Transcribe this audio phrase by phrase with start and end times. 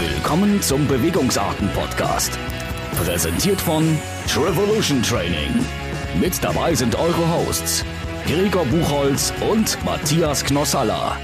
[0.00, 2.38] Willkommen zum Bewegungsarten-Podcast.
[3.02, 3.98] Präsentiert von
[4.28, 5.66] Trevolution Training.
[6.20, 7.84] Mit dabei sind eure Hosts
[8.24, 11.16] Gregor Buchholz und Matthias Knossalla.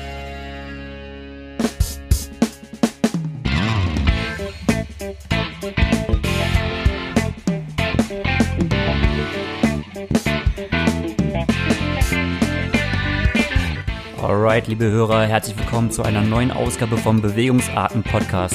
[14.44, 18.54] Alright, liebe Hörer, herzlich willkommen zu einer neuen Ausgabe vom Bewegungsarten-Podcast.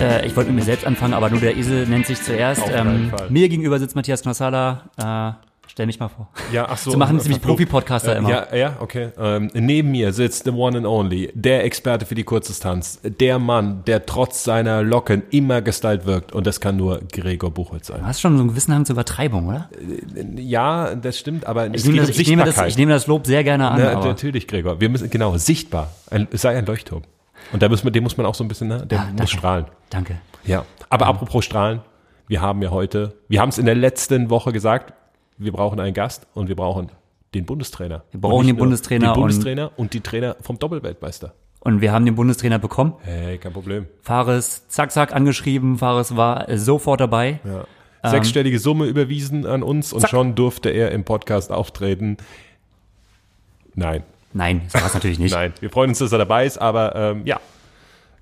[0.00, 2.64] Äh, ich wollte mit mir selbst anfangen, aber nur der Esel nennt sich zuerst.
[2.68, 4.90] Ähm, mir gegenüber sitzt Matthias Knossalla.
[4.98, 6.26] Äh, stell mich mal vor.
[6.52, 6.90] Ja, ach so.
[6.92, 8.30] So machen ziemlich Äh, Profi-Podcaster äh, immer.
[8.30, 9.10] Ja, ja, okay.
[9.18, 13.82] Ähm, neben mir sitzt the one and only, der Experte für die Kurzdistanz, der Mann,
[13.86, 16.32] der trotz seiner Locken immer gestylt wirkt.
[16.32, 18.06] Und das kann nur Gregor Buchholz Du sein.
[18.06, 19.68] hast schon so einen gewissen Hang zur Übertreibung, oder?
[20.36, 23.26] Ja, das stimmt, aber Ich nehme, das, um ich, nehme das, ich nehme das Lob
[23.26, 23.78] sehr gerne an.
[23.78, 24.80] Na, natürlich, Gregor.
[24.80, 25.90] Wir müssen, genau, sichtbar.
[26.10, 27.02] Ein, sei ein Leuchtturm.
[27.52, 28.86] Und da müssen wir, den muss man auch so ein bisschen, ne?
[28.86, 29.30] der Ja, muss danke.
[29.32, 29.64] strahlen.
[29.90, 30.16] danke.
[30.46, 30.64] Ja.
[30.88, 31.80] Aber apropos strahlen,
[32.28, 34.94] wir haben ja heute, wir haben es in der letzten Woche gesagt,
[35.38, 36.90] wir brauchen einen Gast und wir brauchen
[37.34, 38.04] den Bundestrainer.
[38.12, 41.34] Wir brauchen Und den Bundestrainer Den und- Bundestrainer und, die Trainer vom Doppelweltmeister.
[41.60, 42.94] Und wir haben den Bundestrainer bekommen.
[43.02, 43.86] Hey, kein Problem.
[44.02, 45.78] Fares zack, zack angeschrieben.
[45.78, 47.40] Fares war sofort dabei.
[47.44, 48.10] Ja.
[48.10, 50.02] Sechsstellige Summe überwiesen an uns und Ähm.
[50.02, 50.10] Zack.
[50.10, 52.18] schon durfte er im Podcast auftreten.
[53.74, 55.32] Nein, Nein, das war es natürlich nicht.
[55.34, 55.52] nein.
[55.60, 57.40] Wir freuen uns, dass er dabei ist, aber ähm, ja,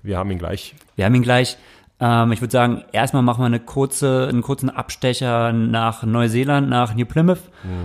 [0.01, 0.73] wir haben ihn gleich.
[0.95, 1.57] Wir haben ihn gleich.
[1.99, 6.93] Ähm, ich würde sagen, erstmal machen wir eine kurze, einen kurzen Abstecher nach Neuseeland, nach
[6.95, 7.43] New Plymouth.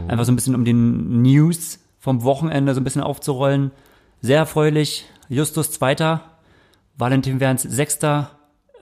[0.08, 3.70] Einfach so ein bisschen um den News vom Wochenende so ein bisschen aufzurollen.
[4.20, 5.06] Sehr erfreulich.
[5.28, 6.22] Justus Zweiter,
[6.96, 8.30] Valentin Werns Sechster,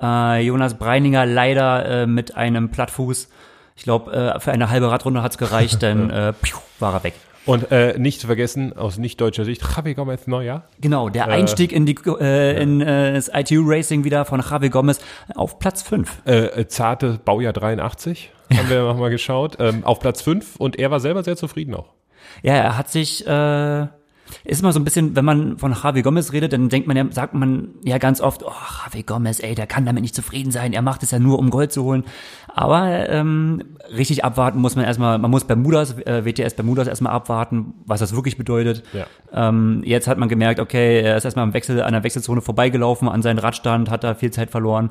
[0.00, 3.28] äh, Jonas Breininger leider äh, mit einem Plattfuß.
[3.76, 7.14] Ich glaube, äh, für eine halbe Radrunde hat's gereicht, denn äh, piu, war er weg.
[7.48, 10.64] Und äh, nicht zu vergessen, aus nicht deutscher Sicht, Javi Gomez Neuer.
[10.82, 15.00] Genau, der Einstieg in, die, äh, in äh, das ITU Racing wieder von Javi Gomez
[15.34, 16.24] auf Platz 5.
[16.26, 20.90] Äh, äh, zarte Baujahr 83, haben wir nochmal geschaut, ähm, auf Platz 5 und er
[20.90, 21.94] war selber sehr zufrieden auch.
[22.42, 23.86] Ja, er hat sich, äh,
[24.44, 27.06] ist immer so ein bisschen, wenn man von Javi Gomez redet, dann denkt man ja,
[27.10, 28.52] sagt man ja ganz oft, oh,
[28.84, 31.50] Javi Gomez, ey, der kann damit nicht zufrieden sein, er macht es ja nur, um
[31.50, 32.04] Gold zu holen.
[32.48, 33.62] Aber ähm,
[33.96, 38.14] richtig abwarten muss man erstmal, man muss Bermudas, äh, WTS Bermudas erstmal abwarten, was das
[38.14, 38.82] wirklich bedeutet.
[38.92, 39.06] Ja.
[39.32, 43.08] Ähm, jetzt hat man gemerkt, okay, er ist erstmal am Wechsel, an der Wechselzone vorbeigelaufen,
[43.08, 44.90] an seinen Radstand, hat da viel Zeit verloren.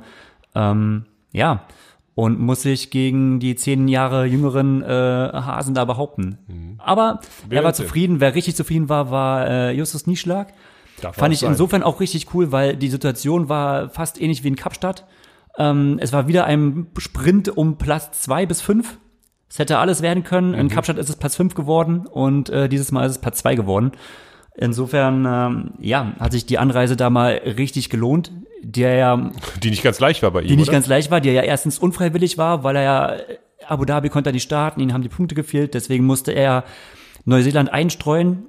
[0.55, 1.63] Ähm, ja.
[2.17, 6.39] Und muss sich gegen die zehn Jahre jüngeren äh, Hasen da behaupten.
[6.79, 8.19] Aber Wir er war zufrieden.
[8.19, 10.51] Wer richtig zufrieden war, war äh, Justus Nieschlag.
[10.99, 11.51] Darf Fand ich sein.
[11.51, 15.05] insofern auch richtig cool, weil die Situation war fast ähnlich wie in Kapstadt.
[15.59, 18.97] Ähm, es war wieder ein Sprint um Platz zwei bis fünf.
[19.47, 20.53] Es hätte alles werden können.
[20.53, 20.59] Mhm.
[20.59, 23.53] In Kapstadt ist es Platz fünf geworden und äh, dieses Mal ist es Platz zwei
[23.53, 23.91] geworden.
[24.55, 28.31] Insofern, ähm, ja, hat sich die Anreise da mal richtig gelohnt,
[28.69, 29.31] der ja,
[29.63, 30.73] Die nicht ganz leicht war bei ihm, die nicht oder?
[30.73, 33.15] ganz leicht war, die ja erstens unfreiwillig war, weil er ja
[33.67, 36.63] Abu Dhabi konnte er nicht starten, ihnen haben die Punkte gefehlt, deswegen musste er
[37.25, 38.43] Neuseeland einstreuen.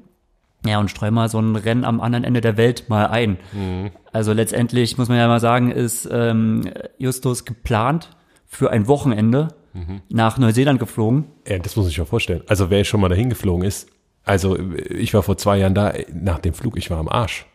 [0.67, 3.39] Ja, und streu mal so ein Rennen am anderen Ende der Welt mal ein.
[4.13, 6.69] Also letztendlich muss man ja mal sagen, ist ähm,
[6.99, 8.11] Justus geplant
[8.47, 9.49] für ein Wochenende
[10.09, 11.27] nach Neuseeland geflogen.
[11.47, 12.43] Ja, das muss ich mir vorstellen.
[12.49, 13.89] Also wer schon mal dahin geflogen ist,
[14.25, 14.59] also
[14.91, 17.47] ich war vor zwei Jahren da, nach dem Flug, ich war am Arsch.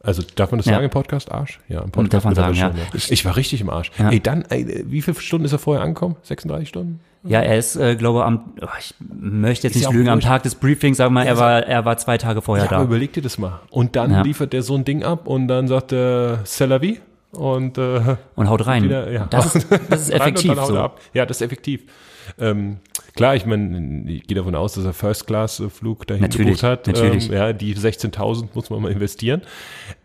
[0.00, 0.74] Also darf man das Ja.
[0.74, 1.32] sagen im Podcast?
[1.32, 1.58] Arsch?
[1.68, 2.72] Ja, im Podcast Darf man sagen, schon,
[3.10, 3.90] Ich war richtig im Arsch.
[3.98, 4.10] Ja.
[4.10, 6.14] Ey, dann, ey, wie viele Stunden ist er vorher angekommen?
[6.22, 7.00] 36 Stunden?
[7.24, 10.20] Ja, er ist, äh, glaube am, oh, ich möchte jetzt Ist ja nicht lügen, am.
[10.20, 12.84] Tag des Briefings, sag mal, er war, er war zwei Tage vorher Ja, aber da.
[12.84, 13.58] überleg dir das mal.
[13.70, 14.22] Und dann Ja.
[14.22, 17.00] liefert der so ein Ding ab und dann sagt er Celavi
[17.32, 18.84] und äh, Und haut rein.
[18.84, 19.26] wieder, ja.
[19.30, 20.78] Das ist, das ist effektiv er so.
[20.78, 21.00] ab.
[21.12, 21.82] Ja, das ist effektiv.
[22.38, 22.76] Ähm,
[23.18, 26.86] klar, ich meine, ich gehe davon aus, dass er First-Class-Flug dahin Natürlich, gebucht hat.
[26.86, 27.28] natürlich.
[27.28, 29.42] Ähm, ja, die 16.000 muss man mal investieren.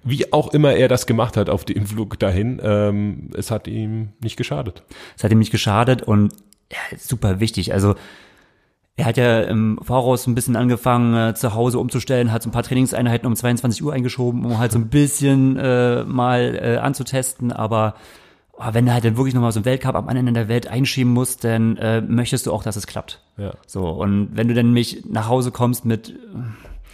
[0.04, 4.10] Wie auch immer er das gemacht hat auf den Flug dahin, ähm, es hat ihm
[4.20, 4.84] nicht geschadet.
[5.16, 6.34] Es hat ihm nicht geschadet und
[6.72, 7.72] ja, super wichtig.
[7.72, 7.94] Also
[8.96, 12.52] er hat ja im Voraus ein bisschen angefangen, äh, zu Hause umzustellen, hat so ein
[12.52, 17.52] paar Trainingseinheiten um 22 Uhr eingeschoben, um halt so ein bisschen äh, mal äh, anzutesten,
[17.52, 17.94] aber
[18.54, 20.68] oh, wenn du halt dann wirklich nochmal so einen Weltcup am anderen Ende der Welt
[20.68, 23.22] einschieben musst, dann äh, möchtest du auch, dass es klappt.
[23.38, 23.54] Ja.
[23.68, 26.14] So, und wenn du dann nämlich nach Hause kommst mit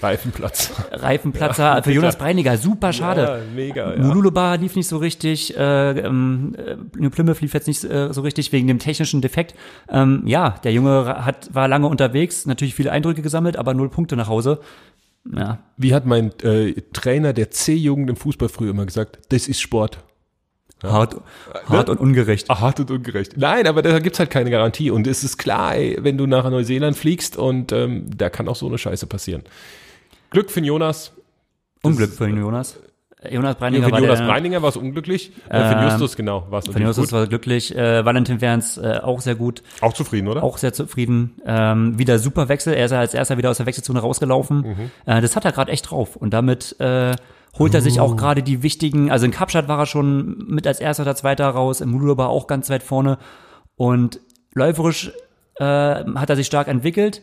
[0.01, 0.71] Reifenplatz.
[0.91, 3.21] Reifenplatzer für Jonas Breiniger, super schade.
[3.21, 4.01] Ja, mega, ja.
[4.01, 8.51] Mululuba lief nicht so richtig, äh, ähm, äh, Plymouth lief jetzt nicht äh, so richtig
[8.51, 9.55] wegen dem technischen Defekt.
[9.89, 14.15] Ähm, ja, der Junge hat, war lange unterwegs, natürlich viele Eindrücke gesammelt, aber null Punkte
[14.15, 14.59] nach Hause.
[15.35, 19.59] Ja, Wie hat mein äh, Trainer der C-Jugend im Fußball früher immer gesagt, das ist
[19.59, 19.99] Sport.
[20.83, 21.17] Hart,
[21.67, 22.49] hart und ungerecht.
[22.49, 23.37] Hart und ungerecht.
[23.37, 24.91] Nein, aber da gibt's halt keine Garantie.
[24.91, 28.55] Und es ist klar, ey, wenn du nach Neuseeland fliegst und ähm, da kann auch
[28.55, 29.43] so eine Scheiße passieren.
[30.29, 31.11] Glück für den Jonas.
[31.81, 32.79] Unglück für den Jonas.
[33.29, 35.33] Jonas Breininger für war Jonas der, Breininger war es unglücklich.
[35.49, 37.11] Äh, für Ähm, Justus, genau, war es natürlich Justus gut.
[37.11, 37.75] war glücklich.
[37.75, 39.61] Äh, Valentin Werns äh, auch sehr gut.
[39.81, 40.41] Auch zufrieden, oder?
[40.41, 41.35] Auch sehr zufrieden.
[41.45, 42.73] Ähm, wieder super Wechsel.
[42.75, 44.57] Er ist ja als erster wieder aus der Wechselzone rausgelaufen.
[44.61, 44.91] Mhm.
[45.05, 46.15] Äh, das hat er gerade echt drauf.
[46.15, 47.11] Und damit äh,
[47.57, 47.83] holt er Oh.
[47.83, 51.15] sich auch gerade die wichtigen, also in Kapstadt war er schon mit als erster oder
[51.15, 53.17] zweiter raus, im Muluba auch ganz weit vorne.
[53.75, 54.19] Und
[54.53, 55.11] läuferisch
[55.59, 57.21] äh, hat er sich stark entwickelt.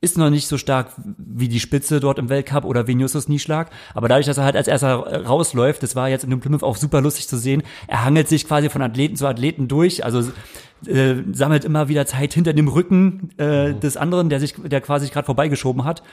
[0.00, 3.70] Ist noch nicht so stark wie die Spitze dort im Weltcup oder Justus Nieschlag.
[3.94, 6.76] Aber dadurch, dass er halt als erster rausläuft, das war jetzt in dem Plymouth auch
[6.76, 7.64] super lustig zu sehen.
[7.88, 10.04] Er hangelt sich quasi von Athleten zu Athleten durch.
[10.04, 10.30] Also
[10.86, 15.08] äh, sammelt immer wieder Zeit hinter dem Rücken äh, des anderen, der sich, der quasi
[15.08, 16.04] gerade vorbeigeschoben hat.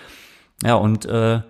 [0.64, 1.42] Ja, und äh,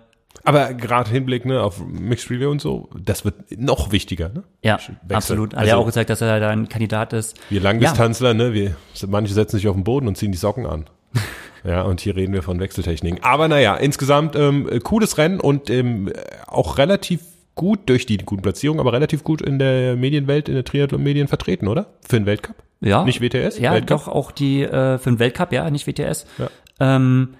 [0.44, 4.28] Aber gerade Hinblick ne, auf Mixed Relay und so, das wird noch wichtiger.
[4.28, 4.44] Ne?
[4.62, 4.96] ja, Wechsel.
[5.10, 5.52] absolut.
[5.54, 7.36] Hat Also- er auch gezeigt, dass er da ein Kandidat ist.
[7.50, 8.76] Wir Langdistanzler, ne, wir,
[9.08, 10.86] manche setzen sich auf den Boden und ziehen die Socken an.
[11.64, 13.24] Ja, und hier reden wir von Wechseltechniken.
[13.24, 16.12] Aber naja, insgesamt ähm, äh, cooles Rennen und ähm,
[16.46, 17.22] auch relativ
[17.56, 21.66] gut durch die guten Platzierungen, aber relativ gut in der Medienwelt, in der Triathlon-Medien vertreten,
[21.66, 21.86] oder?
[22.08, 22.54] Für den Weltcup?
[22.80, 23.02] Ja.
[23.04, 23.58] Nicht WTS?
[23.58, 23.88] Ja, Weltcup?
[23.88, 26.26] doch auch die äh, für den Weltcup, ja, nicht WTS.
[26.38, 26.50] Ja.
[26.78, 27.34] Ähm,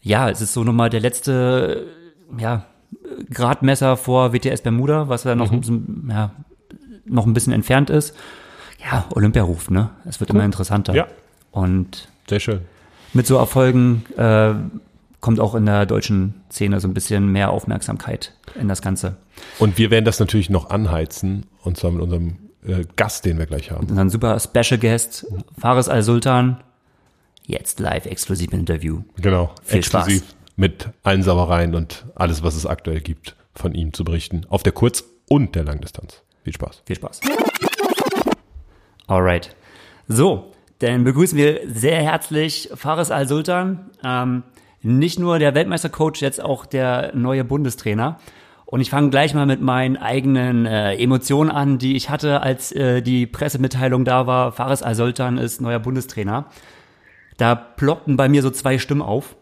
[0.00, 1.84] ja, es ist so nochmal der letzte,
[2.36, 2.64] ja,
[3.32, 5.38] Gradmesser vor WTS Bermuda, was ja Mhm.
[5.40, 6.30] noch, ein bisschen, ja,
[7.04, 8.14] noch ein bisschen entfernt ist.
[8.90, 9.90] Ja, Olympia ruft, ne?
[10.04, 10.94] Es wird immer interessanter.
[10.94, 11.06] Ja.
[11.50, 12.60] Und Sehr schön.
[13.12, 14.54] mit so Erfolgen äh,
[15.20, 19.16] kommt auch in der deutschen Szene so ein bisschen mehr Aufmerksamkeit in das Ganze.
[19.58, 22.36] Und wir werden das natürlich noch anheizen, und zwar mit unserem
[22.66, 23.94] äh, Gast, den wir gleich haben.
[23.96, 25.26] Dann super Special Guest,
[25.58, 26.58] Faris Al-Sultan,
[27.46, 29.02] jetzt live exklusiv im Interview.
[29.20, 29.50] Genau.
[29.64, 30.36] Viel exklusiv Spaß.
[30.58, 34.44] Mit allen Sauereien und alles, was es aktuell gibt, von ihm zu berichten.
[34.48, 36.22] Auf der Kurz- und der Langdistanz.
[36.42, 36.82] Viel Spaß.
[36.84, 37.20] Viel Spaß.
[39.06, 39.54] Alright.
[40.08, 43.90] So, dann begrüßen wir sehr herzlich Faris Al-Sultan.
[44.04, 44.42] Ähm,
[44.82, 48.18] nicht nur der Weltmeistercoach, jetzt auch der neue Bundestrainer.
[48.66, 52.72] Und ich fange gleich mal mit meinen eigenen äh, Emotionen an, die ich hatte, als
[52.72, 56.46] äh, die Pressemitteilung da war, Faris Al-Sultan ist neuer Bundestrainer.
[57.36, 59.36] Da ploppten bei mir so zwei Stimmen auf.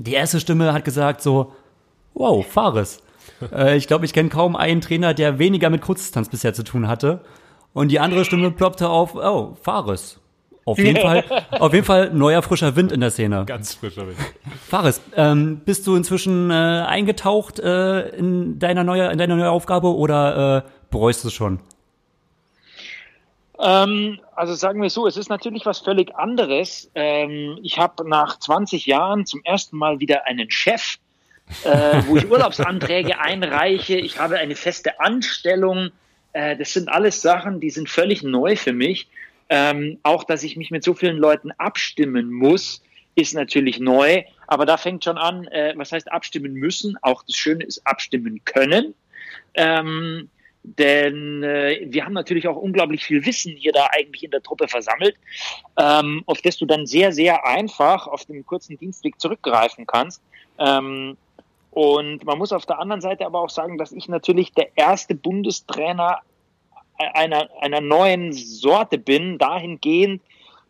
[0.00, 1.52] Die erste Stimme hat gesagt so,
[2.14, 3.02] wow, Faris.
[3.52, 6.88] äh, ich glaube, ich kenne kaum einen Trainer, der weniger mit Kurzdistanz bisher zu tun
[6.88, 7.20] hatte.
[7.74, 10.18] Und die andere Stimme ploppte auf, oh, Faris.
[10.64, 13.44] Auf jeden Fall, auf jeden Fall neuer frischer Wind in der Szene.
[13.44, 14.16] Ganz frischer Wind.
[14.66, 19.94] Faris, ähm, bist du inzwischen äh, eingetaucht äh, in deiner neue, in deine neue Aufgabe
[19.94, 21.60] oder äh, bereust du es schon?
[23.62, 26.90] Ähm, also sagen wir so, es ist natürlich was völlig anderes.
[26.94, 30.96] Ähm, ich habe nach 20 Jahren zum ersten Mal wieder einen Chef,
[31.64, 33.96] äh, wo ich Urlaubsanträge einreiche.
[33.96, 35.90] Ich habe eine feste Anstellung.
[36.32, 39.08] Äh, das sind alles Sachen, die sind völlig neu für mich.
[39.50, 42.82] Ähm, auch, dass ich mich mit so vielen Leuten abstimmen muss,
[43.14, 44.22] ist natürlich neu.
[44.46, 46.96] Aber da fängt schon an, äh, was heißt abstimmen müssen?
[47.02, 48.94] Auch das Schöne ist abstimmen können.
[49.54, 50.30] Ähm,
[50.62, 54.68] denn äh, wir haben natürlich auch unglaublich viel Wissen hier da eigentlich in der Truppe
[54.68, 55.16] versammelt,
[55.78, 60.22] ähm, auf das du dann sehr, sehr einfach auf dem kurzen Dienstweg zurückgreifen kannst.
[60.58, 61.16] Ähm,
[61.70, 65.14] und man muss auf der anderen Seite aber auch sagen, dass ich natürlich der erste
[65.14, 66.18] Bundestrainer
[67.14, 70.20] einer, einer neuen Sorte bin, dahingehend,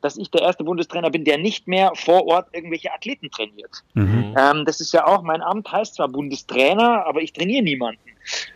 [0.03, 3.83] dass ich der erste Bundestrainer bin, der nicht mehr vor Ort irgendwelche Athleten trainiert.
[3.95, 4.35] Mhm.
[4.39, 8.01] Ähm, das ist ja auch, mein Amt heißt zwar Bundestrainer, aber ich trainiere niemanden.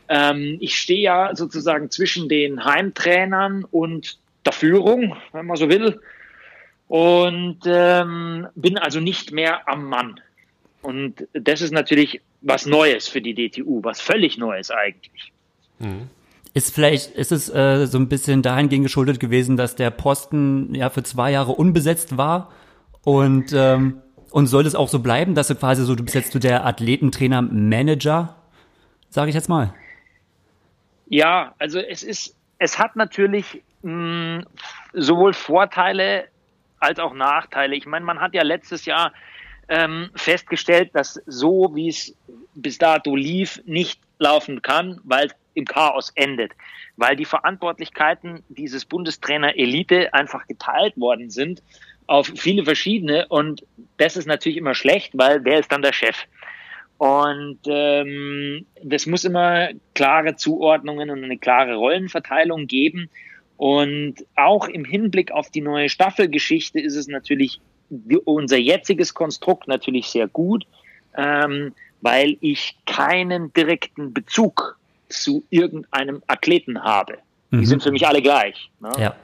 [0.08, 6.00] Ähm, ich stehe ja sozusagen zwischen den Heimtrainern und der Führung, wenn man so will,
[6.88, 10.21] und ähm, bin also nicht mehr am Mann.
[10.83, 15.33] Und das ist natürlich was Neues für die DTU, was völlig Neues eigentlich.
[16.52, 20.90] Ist vielleicht, ist es äh, so ein bisschen dahingehend geschuldet gewesen, dass der Posten ja
[20.90, 22.52] für zwei Jahre unbesetzt war
[23.02, 24.02] und ähm,
[24.35, 26.66] und soll es auch so bleiben, dass du quasi so, du bist jetzt so der
[26.66, 28.35] Athletentrainer Manager,
[29.14, 29.73] sage ich jetzt mal.
[31.06, 34.42] Ja, also es ist, es hat natürlich mh,
[34.92, 36.26] sowohl Vorteile
[36.80, 37.76] als auch Nachteile.
[37.76, 39.12] Ich meine, man hat ja letztes Jahr
[39.68, 42.16] ähm, festgestellt, dass so wie es
[42.56, 46.50] bis dato lief, nicht laufen kann, weil es im Chaos endet,
[46.97, 51.62] weil die Verantwortlichkeiten dieses Bundestrainer Elite einfach geteilt worden sind
[52.09, 53.64] auf viele verschiedene und
[53.97, 56.16] das ist natürlich immer schlecht, weil wer ist dann der Chef?
[56.99, 63.11] Und ähm, das muss immer klare Zuordnungen und eine klare Rollenverteilung geben.
[63.57, 67.61] Und auch im Hinblick auf die neue Staffelgeschichte ist es natürlich
[67.91, 70.67] die, unser jetziges Konstrukt natürlich sehr gut,
[71.17, 77.19] ähm, weil ich keinen direkten Bezug zu irgendeinem Athleten habe.
[77.51, 77.65] Die Mhm.
[77.67, 78.71] sind für mich alle gleich.
[78.81, 78.91] Ne?
[78.99, 79.17] Ja.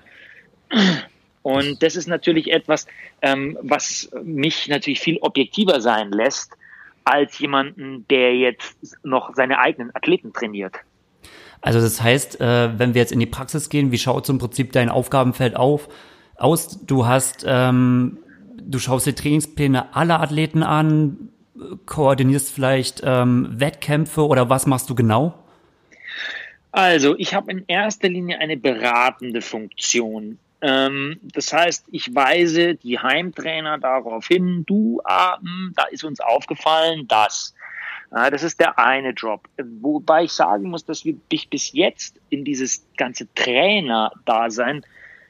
[1.42, 2.86] Und das ist natürlich etwas,
[3.22, 6.52] ähm, was mich natürlich viel objektiver sein lässt,
[7.04, 10.76] als jemanden, der jetzt noch seine eigenen Athleten trainiert.
[11.60, 14.38] Also das heißt, äh, wenn wir jetzt in die Praxis gehen, wie schaut so im
[14.38, 15.88] Prinzip dein Aufgabenfeld auf,
[16.36, 16.84] aus?
[16.86, 18.18] Du hast, ähm,
[18.62, 21.30] du schaust die Trainingspläne aller Athleten an,
[21.86, 25.34] koordinierst vielleicht ähm, Wettkämpfe oder was machst du genau?
[26.72, 30.38] Also, ich habe in erster Linie eine beratende Funktion.
[30.62, 36.20] Ähm, das heißt, ich weise die Heimtrainer darauf hin, du, ah, hm, da ist uns
[36.20, 37.54] aufgefallen, dass.
[38.12, 39.48] Das ist der eine Job.
[39.80, 44.84] Wobei ich sagen muss, dass ich bis jetzt in dieses ganze Trainer-Dasein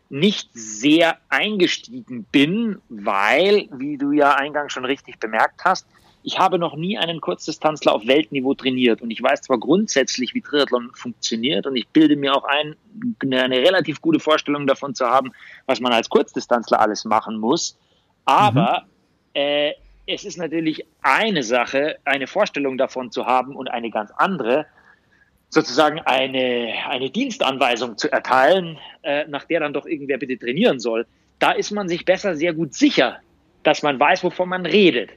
[0.09, 5.87] nicht sehr eingestiegen bin, weil, wie du ja eingangs schon richtig bemerkt hast,
[6.23, 10.43] ich habe noch nie einen Kurzdistanzler auf Weltniveau trainiert und ich weiß zwar grundsätzlich, wie
[10.43, 12.77] Triathlon funktioniert und ich bilde mir auch ein,
[13.23, 15.33] eine relativ gute Vorstellung davon zu haben,
[15.67, 17.79] was man als Kurzdistanzler alles machen muss,
[18.25, 18.83] aber
[19.35, 19.41] mhm.
[19.41, 19.73] äh,
[20.07, 24.67] es ist natürlich eine Sache, eine Vorstellung davon zu haben und eine ganz andere,
[25.49, 31.07] sozusagen eine, eine Dienstanweisung zu erteilen, äh, nach der dann doch irgendwer bitte trainieren soll.
[31.39, 33.19] Da ist man sich besser sehr gut sicher,
[33.63, 35.11] dass man weiß, wovon man redet.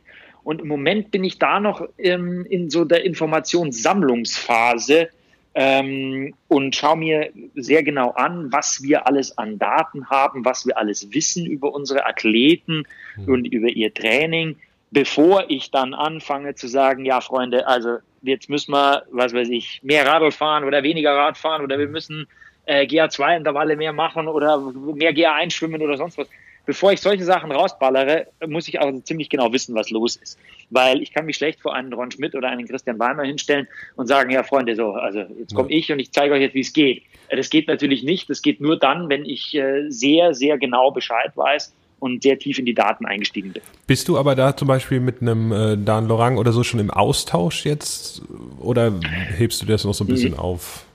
[0.44, 5.10] Und im Moment bin ich da noch ähm, in so der Informationssammlungsphase
[5.56, 10.78] ähm, und schaue mir sehr genau an, was wir alles an Daten haben, was wir
[10.78, 12.84] alles wissen über unsere Athleten
[13.18, 13.34] mhm.
[13.34, 14.58] und über ihr Training,
[14.92, 19.82] bevor ich dann anfange zu sagen, ja Freunde, also jetzt müssen wir, was weiß ich,
[19.84, 22.28] mehr Radl fahren oder weniger Rad fahren oder wir müssen
[22.66, 26.28] äh, GA2-Intervalle mehr machen oder mehr GA1 schwimmen oder sonst was
[26.66, 30.38] bevor ich solche Sachen rausballere, muss ich also ziemlich genau wissen, was los ist.
[30.70, 34.08] Weil ich kann mich schlecht vor einen Ron Schmidt oder einen Christian Weimer hinstellen und
[34.08, 36.74] sagen, ja Freunde, so, also jetzt komme ich und ich zeige euch jetzt, wie es
[36.74, 37.04] geht.
[37.30, 38.30] Das geht natürlich nicht.
[38.30, 42.60] Das geht nur dann, wenn ich äh, sehr, sehr genau Bescheid weiß und sehr tief
[42.60, 43.64] in die Daten eingestiegen bin.
[43.88, 46.92] Bist du aber da zum Beispiel mit einem äh, Dan Lorang oder so schon im
[46.92, 48.22] Austausch jetzt
[48.60, 48.94] oder
[49.38, 50.40] hebst du das noch so ein bisschen mhm.
[50.40, 50.86] auf?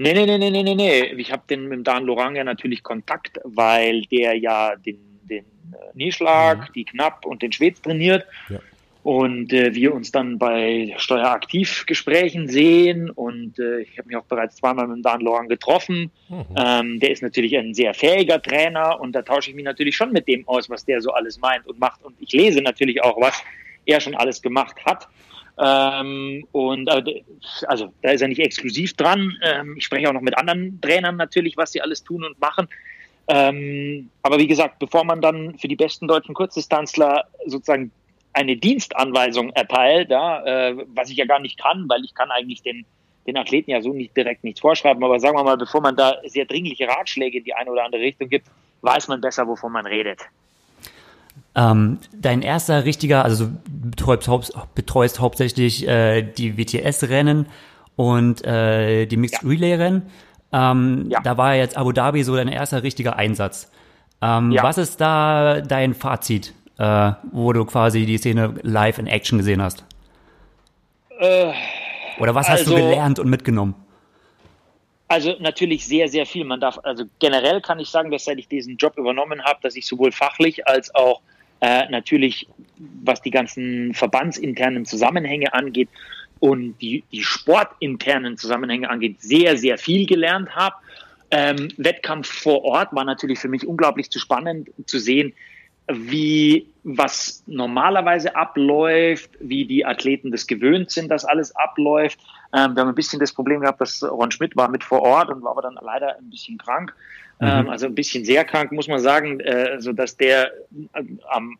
[0.00, 1.04] Nee, nee, nee, nee, nee, nee.
[1.16, 4.98] Ich habe den mit Dan Lorang ja natürlich Kontakt, weil der ja den
[5.94, 6.72] Nieschlag, mhm.
[6.74, 8.26] die Knapp und den Schwed trainiert.
[8.48, 8.60] Ja.
[9.04, 13.08] Und äh, wir uns dann bei Steueraktivgesprächen sehen.
[13.10, 16.10] Und äh, ich habe mich auch bereits zweimal mit Dan Loran getroffen.
[16.28, 16.44] Mhm.
[16.56, 20.12] Ähm, der ist natürlich ein sehr fähiger Trainer und da tausche ich mich natürlich schon
[20.12, 22.04] mit dem aus, was der so alles meint und macht.
[22.04, 23.42] Und ich lese natürlich auch, was
[23.86, 25.08] er schon alles gemacht hat.
[25.60, 27.22] Ähm, und äh,
[27.66, 29.36] also da ist er nicht exklusiv dran.
[29.42, 32.68] Ähm, ich spreche auch noch mit anderen Trainern natürlich, was sie alles tun und machen.
[33.28, 37.92] Ähm, aber wie gesagt, bevor man dann für die besten deutschen Kurzdistanzler sozusagen
[38.32, 42.62] eine Dienstanweisung erteilt, ja, äh, was ich ja gar nicht kann, weil ich kann eigentlich
[42.62, 42.86] den,
[43.26, 46.16] den Athleten ja so nicht direkt nichts vorschreiben, aber sagen wir mal, bevor man da
[46.24, 48.46] sehr dringliche Ratschläge in die eine oder andere Richtung gibt,
[48.80, 50.20] weiß man besser, wovon man redet.
[51.54, 54.42] Ähm, dein erster richtiger, also du betreust, hau
[54.74, 57.46] betreust hauptsächlich äh, die WTS-Rennen
[57.96, 59.48] und äh, die Mixed ja.
[60.52, 61.20] Ähm, ja.
[61.20, 63.70] Da war jetzt Abu Dhabi so dein erster richtiger Einsatz.
[64.22, 64.62] Ähm, ja.
[64.62, 69.62] Was ist da dein Fazit, äh, wo du quasi die Szene live in Action gesehen
[69.62, 69.84] hast?
[71.18, 71.52] Äh,
[72.18, 73.74] Oder was hast du also gelernt und mitgenommen?
[75.08, 76.44] Also natürlich sehr, sehr viel.
[76.44, 79.74] Man darf, also generell kann ich sagen, dass seit ich diesen Job übernommen habe, dass
[79.74, 81.22] ich sowohl fachlich als auch
[81.60, 85.88] äh, natürlich, was die ganzen verbandsinternen Zusammenhänge angeht,
[86.40, 90.76] und die, die sportinternen Zusammenhänge angeht, sehr, sehr viel gelernt habe.
[91.30, 95.34] Ähm, Wettkampf vor Ort war natürlich für mich unglaublich zu spannend zu sehen,
[95.88, 102.18] wie was normalerweise abläuft, wie die Athleten das gewöhnt sind, dass alles abläuft.
[102.54, 105.28] Ähm, wir haben ein bisschen das Problem gehabt, dass Ron Schmidt war mit vor Ort
[105.30, 106.94] und war aber dann leider ein bisschen krank.
[107.40, 107.70] Ähm, mhm.
[107.70, 110.50] also ein bisschen sehr krank, muss man sagen, äh, so dass der
[110.92, 111.02] äh,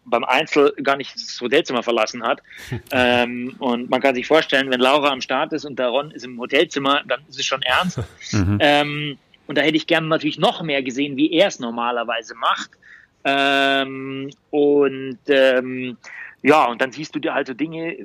[0.05, 2.43] beim Einzel gar nicht das Hotelzimmer verlassen hat.
[2.91, 6.25] ähm, und man kann sich vorstellen, wenn Laura am Start ist und der Ron ist
[6.25, 8.01] im Hotelzimmer, dann ist es schon ernst.
[8.31, 8.59] Mhm.
[8.61, 12.73] Ähm, und da hätte ich gerne natürlich noch mehr gesehen, wie er es normalerweise macht.
[13.25, 15.97] Ähm, und ähm,
[16.43, 17.97] ja, und dann siehst du dir halt so Dinge,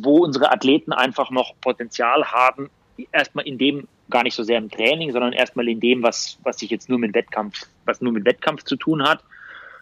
[0.00, 2.68] wo unsere Athleten einfach noch Potenzial haben,
[3.12, 6.58] erstmal in dem gar nicht so sehr im Training, sondern erstmal in dem, was, was
[6.58, 9.22] sich jetzt nur mit Wettkampf, was nur mit Wettkampf zu tun hat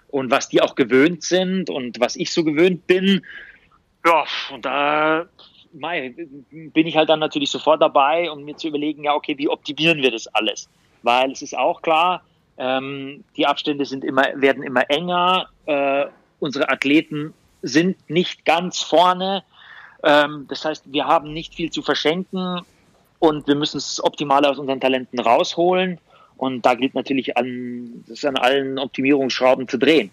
[0.09, 3.25] und was die auch gewöhnt sind und was ich so gewöhnt bin.
[4.05, 5.27] Ja, und da
[5.73, 6.15] mei,
[6.51, 10.03] bin ich halt dann natürlich sofort dabei, um mir zu überlegen, ja, okay, wie optimieren
[10.03, 10.69] wir das alles?
[11.03, 12.23] Weil es ist auch klar,
[12.59, 16.07] ähm, die Abstände sind immer, werden immer enger, äh,
[16.39, 19.43] unsere Athleten sind nicht ganz vorne.
[20.03, 22.61] Ähm, das heißt, wir haben nicht viel zu verschenken
[23.19, 25.99] und wir müssen es optimal aus unseren Talenten rausholen.
[26.37, 30.11] Und da gilt natürlich an, das an allen Optimierungsschrauben zu drehen.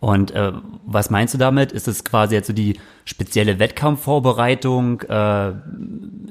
[0.00, 0.52] Und äh,
[0.84, 1.72] was meinst du damit?
[1.72, 5.52] Ist es quasi jetzt so die spezielle Wettkampfvorbereitung, äh,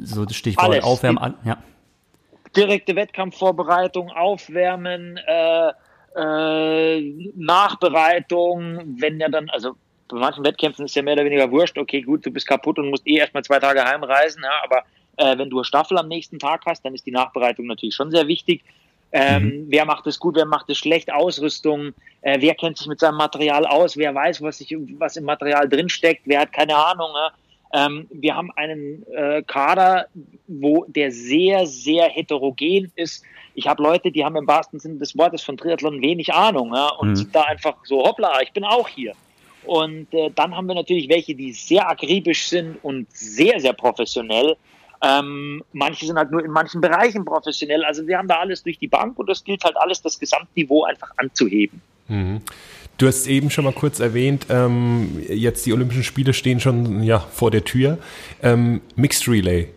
[0.03, 0.83] so das Stichwort Alles.
[0.83, 1.33] Aufwärmen?
[1.43, 1.57] Ja.
[2.55, 5.71] Direkte Wettkampfvorbereitung, Aufwärmen, äh,
[6.15, 9.75] äh, Nachbereitung, wenn ja dann, also
[10.07, 12.89] bei manchen Wettkämpfen ist ja mehr oder weniger wurscht, okay, gut, du bist kaputt und
[12.89, 14.83] musst eh erstmal zwei Tage heimreisen, ja, aber
[15.17, 18.11] äh, wenn du eine Staffel am nächsten Tag hast, dann ist die Nachbereitung natürlich schon
[18.11, 18.63] sehr wichtig.
[19.11, 19.65] Ähm, mhm.
[19.69, 21.11] Wer macht es gut, wer macht es schlecht?
[21.11, 25.23] Ausrüstung, äh, wer kennt sich mit seinem Material aus, wer weiß, was, sich, was im
[25.23, 27.11] Material drinsteckt, wer hat keine Ahnung.
[27.13, 27.31] Ja?
[27.73, 30.07] Ähm, wir haben einen äh, Kader,
[30.47, 33.23] wo der sehr, sehr heterogen ist.
[33.55, 36.89] Ich habe Leute, die haben im wahrsten Sinne des Wortes von Triathlon wenig Ahnung ja?
[36.99, 37.15] und mhm.
[37.15, 39.13] sind da einfach so, hoppla, ich bin auch hier.
[39.65, 44.55] Und äh, dann haben wir natürlich welche, die sehr akribisch sind und sehr, sehr professionell.
[45.01, 47.83] Ähm, manche sind halt nur in manchen Bereichen professionell.
[47.83, 50.85] Also wir haben da alles durch die Bank und das gilt halt alles, das Gesamtniveau
[50.85, 51.81] einfach anzuheben.
[52.07, 52.41] Mhm.
[52.97, 57.19] Du hast eben schon mal kurz erwähnt, ähm, jetzt die Olympischen Spiele stehen schon ja,
[57.19, 57.99] vor der Tür.
[58.41, 59.69] Ähm, Mixed Relay.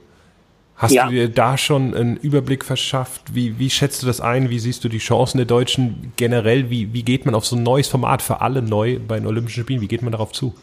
[0.77, 1.05] Hast ja.
[1.05, 3.35] du dir da schon einen Überblick verschafft?
[3.35, 4.49] Wie, wie schätzt du das ein?
[4.49, 6.71] Wie siehst du die Chancen der Deutschen generell?
[6.71, 9.65] Wie, wie geht man auf so ein neues Format für alle neu bei den Olympischen
[9.65, 9.83] Spielen?
[9.83, 10.55] Wie geht man darauf zu?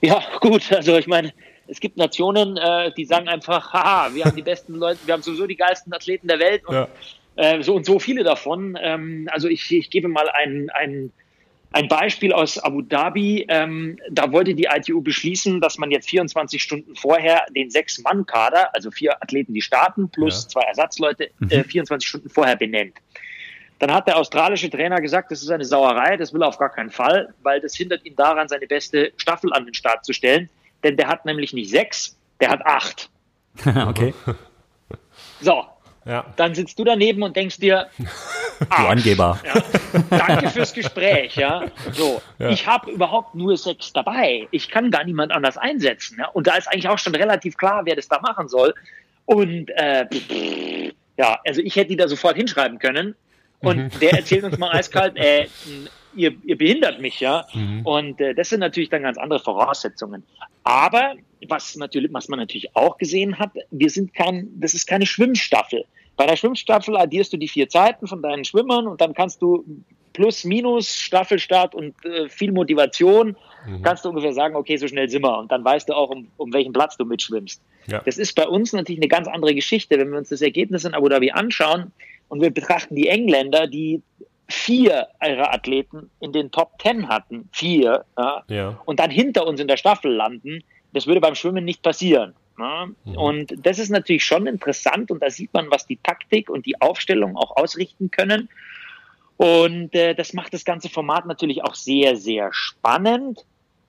[0.00, 0.72] Ja, gut.
[0.72, 1.34] Also ich meine,
[1.66, 5.22] es gibt Nationen, äh, die sagen einfach, haha, wir haben die besten Leute, wir haben
[5.22, 6.88] sowieso die geilsten Athleten der Welt und ja.
[7.36, 8.78] Äh, so und so viele davon.
[8.80, 11.12] Ähm, also ich, ich gebe mal ein, ein,
[11.72, 13.46] ein Beispiel aus Abu Dhabi.
[13.48, 18.90] Ähm, da wollte die ITU beschließen, dass man jetzt 24 Stunden vorher den Sechs-Mann-Kader, also
[18.90, 20.48] vier Athleten, die starten, plus ja.
[20.48, 21.50] zwei Ersatzleute, mhm.
[21.50, 22.98] äh, 24 Stunden vorher benennt.
[23.80, 26.70] Dann hat der australische Trainer gesagt, das ist eine Sauerei, das will er auf gar
[26.70, 30.48] keinen Fall, weil das hindert ihn daran, seine beste Staffel an den Start zu stellen
[30.84, 33.10] denn der hat nämlich nicht sechs, der hat acht.
[33.88, 34.14] okay.
[35.40, 35.64] So.
[36.06, 36.26] Ja.
[36.36, 37.88] Dann sitzt du daneben und denkst dir,
[38.60, 39.40] du Angeber.
[39.44, 39.62] Ja,
[40.10, 41.36] danke fürs Gespräch.
[41.36, 41.64] Ja.
[41.92, 42.50] So, ja.
[42.50, 44.46] ich habe überhaupt nur sechs dabei.
[44.50, 46.18] Ich kann gar niemand anders einsetzen.
[46.18, 46.28] Ja.
[46.28, 48.74] Und da ist eigentlich auch schon relativ klar, wer das da machen soll.
[49.26, 50.06] Und äh,
[51.16, 53.14] ja, also ich hätte die da sofort hinschreiben können.
[53.60, 54.00] Und mhm.
[54.00, 55.46] der erzählt uns mal eiskalt, äh,
[56.14, 57.46] ihr, ihr behindert mich, ja.
[57.54, 57.86] Mhm.
[57.86, 60.22] Und äh, das sind natürlich dann ganz andere Voraussetzungen.
[60.64, 61.14] Aber
[61.48, 65.84] was natürlich, was man natürlich auch gesehen hat, wir sind kein, das ist keine Schwimmstaffel.
[66.16, 69.64] Bei der Schwimmstaffel addierst du die vier Zeiten von deinen Schwimmern und dann kannst du
[70.12, 73.82] plus, minus, Staffelstart und äh, viel Motivation, mhm.
[73.82, 75.38] kannst du ungefähr sagen, okay, so schnell sind wir.
[75.38, 77.60] Und dann weißt du auch, um, um welchen Platz du mitschwimmst.
[77.86, 78.00] Ja.
[78.04, 79.98] Das ist bei uns natürlich eine ganz andere Geschichte.
[79.98, 81.92] Wenn wir uns das Ergebnis in Abu Dhabi anschauen
[82.28, 84.00] und wir betrachten die Engländer, die
[84.48, 88.80] vier ihrer Athleten in den Top Ten hatten, vier, ja, ja.
[88.84, 92.34] und dann hinter uns in der Staffel landen, das würde beim Schwimmen nicht passieren.
[92.58, 92.86] Ja.
[93.04, 93.16] Mhm.
[93.16, 96.80] Und das ist natürlich schon interessant und da sieht man, was die Taktik und die
[96.80, 98.48] Aufstellung auch ausrichten können.
[99.36, 103.44] Und äh, das macht das ganze Format natürlich auch sehr, sehr spannend.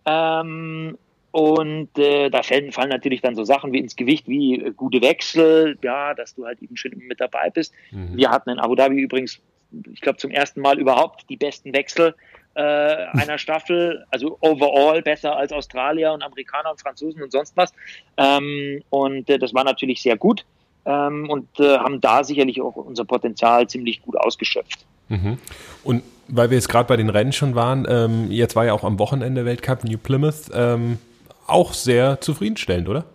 [0.06, 0.98] Ähm,
[1.32, 5.02] und äh, da fallen, fallen natürlich dann so Sachen wie ins Gewicht, wie äh, gute
[5.02, 7.74] Wechsel, ja, dass du halt eben schön mit dabei bist.
[7.92, 8.16] Mhm.
[8.16, 9.42] Wir hatten in Abu Dhabi übrigens
[9.92, 12.16] ich glaube, zum ersten Mal überhaupt die besten Wechsel
[12.56, 17.74] äh, einer Staffel, also overall besser als Australier und Amerikaner und Franzosen und sonst was.
[18.18, 20.46] Ähm, und äh, das war natürlich sehr gut
[20.86, 24.86] ähm, und äh, haben da sicherlich auch unser Potenzial ziemlich gut ausgeschöpft.
[25.10, 25.38] Mhm.
[25.84, 28.84] Und weil wir jetzt gerade bei den Rennen schon waren, ähm, jetzt war ja auch
[28.84, 30.98] am Wochenende Weltcup New Plymouth ähm,
[31.48, 33.06] auch sehr zufriedenstellend, oder?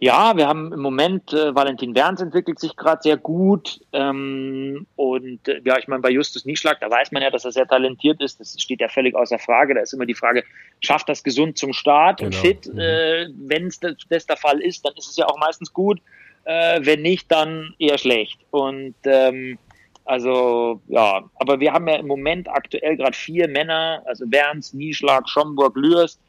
[0.00, 3.80] Ja, wir haben im Moment, äh, Valentin Werns entwickelt sich gerade sehr gut.
[3.92, 7.50] Ähm, und äh, ja, ich meine, bei Justus Nieschlag, da weiß man ja, dass er
[7.50, 8.38] sehr talentiert ist.
[8.38, 9.74] Das steht ja völlig außer Frage.
[9.74, 10.44] Da ist immer die Frage,
[10.80, 12.28] schafft das gesund zum Start genau.
[12.28, 12.72] und fit?
[12.72, 12.78] Mhm.
[12.78, 16.00] Äh, wenn das, das der Fall ist, dann ist es ja auch meistens gut.
[16.44, 18.38] Äh, wenn nicht, dann eher schlecht.
[18.52, 19.58] Und ähm,
[20.04, 25.28] also ja, aber wir haben ja im Moment aktuell gerade vier Männer, also Werns, Nieschlag,
[25.28, 26.20] Schomburg, Lürs,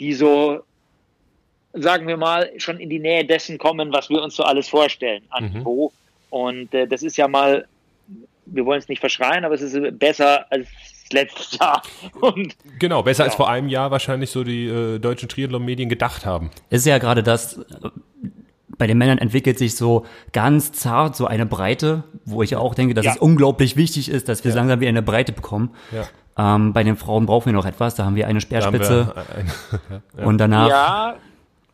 [0.00, 0.64] die so
[1.72, 5.22] sagen wir mal, schon in die Nähe dessen kommen, was wir uns so alles vorstellen
[5.30, 5.58] an mhm.
[5.58, 5.92] Niveau.
[6.30, 7.66] Und äh, das ist ja mal,
[8.46, 10.68] wir wollen es nicht verschreien, aber es ist besser als
[11.12, 11.82] letztes Jahr.
[12.20, 13.26] Und, genau, besser ja.
[13.26, 16.50] als vor einem Jahr wahrscheinlich so die äh, deutschen Triathlon-Medien gedacht haben.
[16.70, 17.62] Es ist ja gerade das, äh,
[18.78, 22.94] bei den Männern entwickelt sich so ganz zart so eine Breite, wo ich auch denke,
[22.94, 23.12] dass ja.
[23.12, 24.56] es unglaublich wichtig ist, dass wir ja.
[24.56, 25.70] langsam wieder eine Breite bekommen.
[25.92, 26.08] Ja.
[26.36, 29.12] Ähm, bei den Frauen brauchen wir noch etwas, da haben wir eine Speerspitze.
[29.14, 30.24] Wir ein, ja.
[30.24, 30.68] Und danach.
[30.68, 31.16] Ja,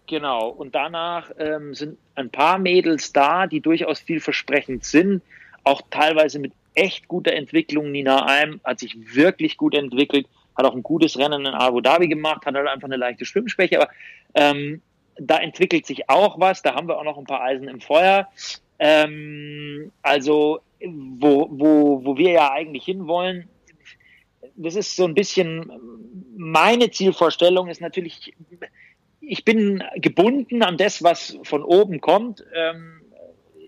[0.08, 0.48] Genau.
[0.48, 5.22] Und danach ähm, sind ein paar Mädels da, die durchaus vielversprechend sind,
[5.64, 7.92] auch teilweise mit echt guter Entwicklung.
[7.92, 12.08] Nina Alm hat sich wirklich gut entwickelt, hat auch ein gutes Rennen in Abu Dhabi
[12.08, 13.90] gemacht, hat halt einfach eine leichte Schwimmschwäche, aber
[14.34, 14.80] ähm,
[15.20, 18.28] da entwickelt sich auch was, da haben wir auch noch ein paar Eisen im Feuer.
[18.78, 23.48] Ähm, also, wo, wo, wo wir ja eigentlich hinwollen,
[24.56, 25.70] das ist so ein bisschen
[26.36, 28.32] meine Zielvorstellung, ist natürlich
[29.28, 32.42] ich bin gebunden an das, was von oben kommt.
[32.54, 33.02] Ähm,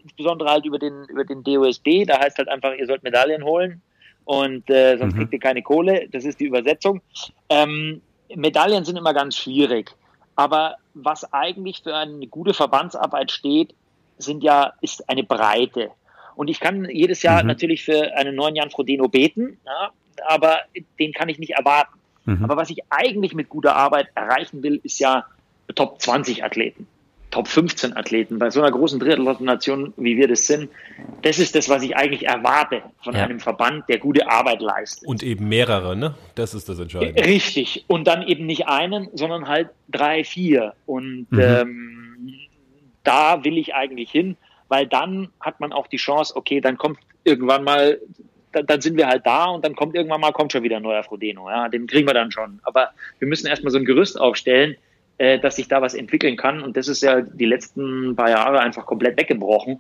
[0.03, 2.07] insbesondere halt über den, über den DOSB.
[2.07, 3.83] Da heißt halt einfach, ihr sollt Medaillen holen
[4.25, 5.19] und äh, sonst mhm.
[5.19, 6.09] kriegt ihr keine Kohle.
[6.11, 7.03] Das ist die Übersetzung.
[7.51, 8.01] Ähm,
[8.35, 9.91] Medaillen sind immer ganz schwierig.
[10.35, 13.75] Aber was eigentlich für eine gute Verbandsarbeit steht,
[14.17, 15.91] sind ja, ist eine Breite.
[16.37, 17.49] Und ich kann jedes Jahr mhm.
[17.49, 19.91] natürlich für einen neuen Jan Frodeno beten, ja,
[20.27, 20.61] aber
[20.99, 21.99] den kann ich nicht erwarten.
[22.25, 22.45] Mhm.
[22.45, 25.27] Aber was ich eigentlich mit guter Arbeit erreichen will, ist ja
[25.75, 26.87] Top 20 Athleten.
[27.31, 30.69] Top 15 Athleten bei so einer großen Triathlon-Nation, wie wir das sind.
[31.23, 33.23] Das ist das, was ich eigentlich erwarte von ja.
[33.23, 35.07] einem Verband, der gute Arbeit leistet.
[35.07, 36.15] Und eben mehrere, ne?
[36.35, 37.25] Das ist das Entscheidende.
[37.25, 37.85] Richtig.
[37.87, 40.75] Und dann eben nicht einen, sondern halt drei, vier.
[40.87, 41.41] Und mhm.
[41.41, 42.35] ähm,
[43.05, 44.37] da will ich eigentlich hin,
[44.69, 48.01] weil dann hat man auch die Chance, okay, dann kommt irgendwann mal,
[48.53, 50.83] dann, dann sind wir halt da und dann kommt irgendwann mal, kommt schon wieder ein
[50.83, 51.49] neuer Frodeno.
[51.49, 52.59] Ja, den kriegen wir dann schon.
[52.65, 54.77] Aber wir müssen erstmal so ein Gerüst aufstellen,
[55.21, 56.63] äh, dass sich da was entwickeln kann.
[56.63, 59.77] Und das ist ja die letzten paar Jahre einfach komplett weggebrochen.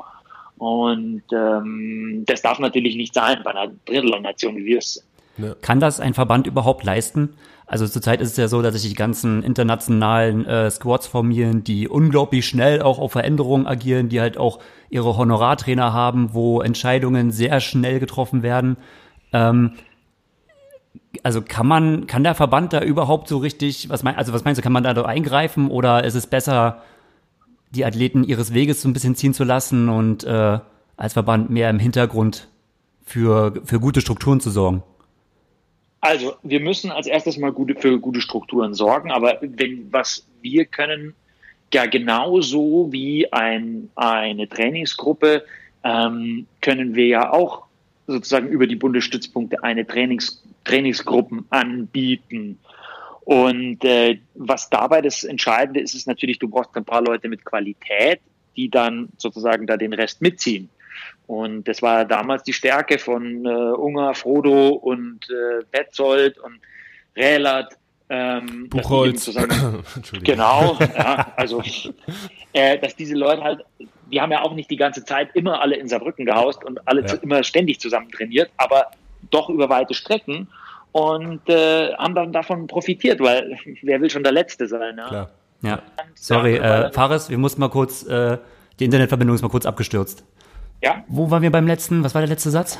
[0.58, 5.06] Und ähm, das darf natürlich nicht sein bei einer Drittelnation, wie wir es sind.
[5.38, 5.54] Ja.
[5.62, 7.30] Kann das ein Verband überhaupt leisten?
[7.66, 11.88] Also zurzeit ist es ja so, dass sich die ganzen internationalen äh, Squads formieren, die
[11.88, 14.58] unglaublich schnell auch auf Veränderungen agieren, die halt auch
[14.90, 18.76] ihre Honorartrainer haben, wo Entscheidungen sehr schnell getroffen werden.
[19.32, 19.72] Ähm,
[21.22, 24.58] also kann man, kann der Verband da überhaupt so richtig, was mein, also was meinst
[24.58, 26.82] du, kann man da eingreifen oder ist es besser,
[27.70, 30.58] die Athleten ihres Weges so ein bisschen ziehen zu lassen und äh,
[30.96, 32.48] als Verband mehr im Hintergrund
[33.04, 34.82] für, für gute Strukturen zu sorgen?
[36.00, 40.64] Also, wir müssen als erstes mal gute, für gute Strukturen sorgen, aber wenn, was wir
[40.64, 41.14] können,
[41.72, 45.44] ja genauso wie ein, eine Trainingsgruppe,
[45.84, 47.64] ähm, können wir ja auch
[48.06, 52.58] sozusagen über die Bundesstützpunkte eine Trainings, Trainingsgruppen anbieten.
[53.20, 57.44] Und äh, was dabei das Entscheidende ist, ist natürlich, du brauchst ein paar Leute mit
[57.44, 58.20] Qualität,
[58.56, 60.68] die dann sozusagen da den Rest mitziehen.
[61.26, 66.60] Und das war damals die Stärke von äh, Unger, Frodo und äh, Betzold und
[67.16, 67.76] Rählert.
[68.08, 69.24] Ähm, Buchholz.
[69.24, 69.84] Zusammen,
[70.24, 71.62] genau, ja, also
[72.52, 73.64] äh, dass diese Leute halt
[74.10, 77.02] die haben ja auch nicht die ganze Zeit immer alle in Saarbrücken gehaust und alle
[77.02, 77.06] ja.
[77.06, 78.90] zu, immer ständig zusammen trainiert, aber
[79.30, 80.48] doch über weite Strecken
[80.92, 84.96] und äh, haben dann davon profitiert, weil wer will schon der Letzte sein?
[84.98, 85.30] Ja, Klar.
[85.62, 85.82] ja.
[86.14, 88.38] sorry, äh, Fares, wir mussten mal kurz, äh,
[88.78, 90.24] die Internetverbindung ist mal kurz abgestürzt.
[90.82, 91.04] Ja.
[91.08, 92.02] Wo waren wir beim letzten?
[92.04, 92.78] Was war der letzte Satz?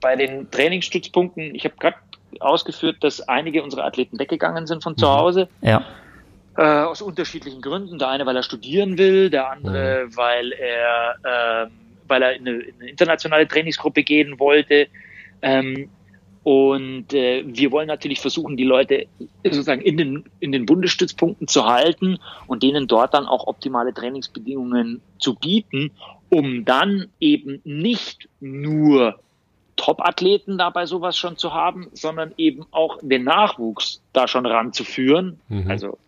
[0.00, 1.96] Bei den Trainingsstützpunkten, ich habe gerade
[2.40, 5.10] ausgeführt, dass einige unserer Athleten weggegangen sind von zu mhm.
[5.10, 5.48] Hause.
[5.60, 5.84] Ja.
[6.56, 7.98] Äh, aus unterschiedlichen Gründen.
[7.98, 10.16] Der eine, weil er studieren will, der andere, mhm.
[10.16, 11.70] weil er, äh,
[12.06, 14.86] weil er in eine, in eine, internationale Trainingsgruppe gehen wollte.
[15.44, 15.90] Ähm,
[16.42, 19.06] und äh, wir wollen natürlich versuchen, die Leute
[19.44, 25.00] sozusagen in den, in den Bundesstützpunkten zu halten und denen dort dann auch optimale Trainingsbedingungen
[25.18, 25.90] zu bieten,
[26.30, 29.20] um dann eben nicht nur
[29.76, 35.40] Top-Athleten dabei sowas schon zu haben, sondern eben auch den Nachwuchs da schon ranzuführen.
[35.48, 35.70] Mhm.
[35.70, 35.98] Also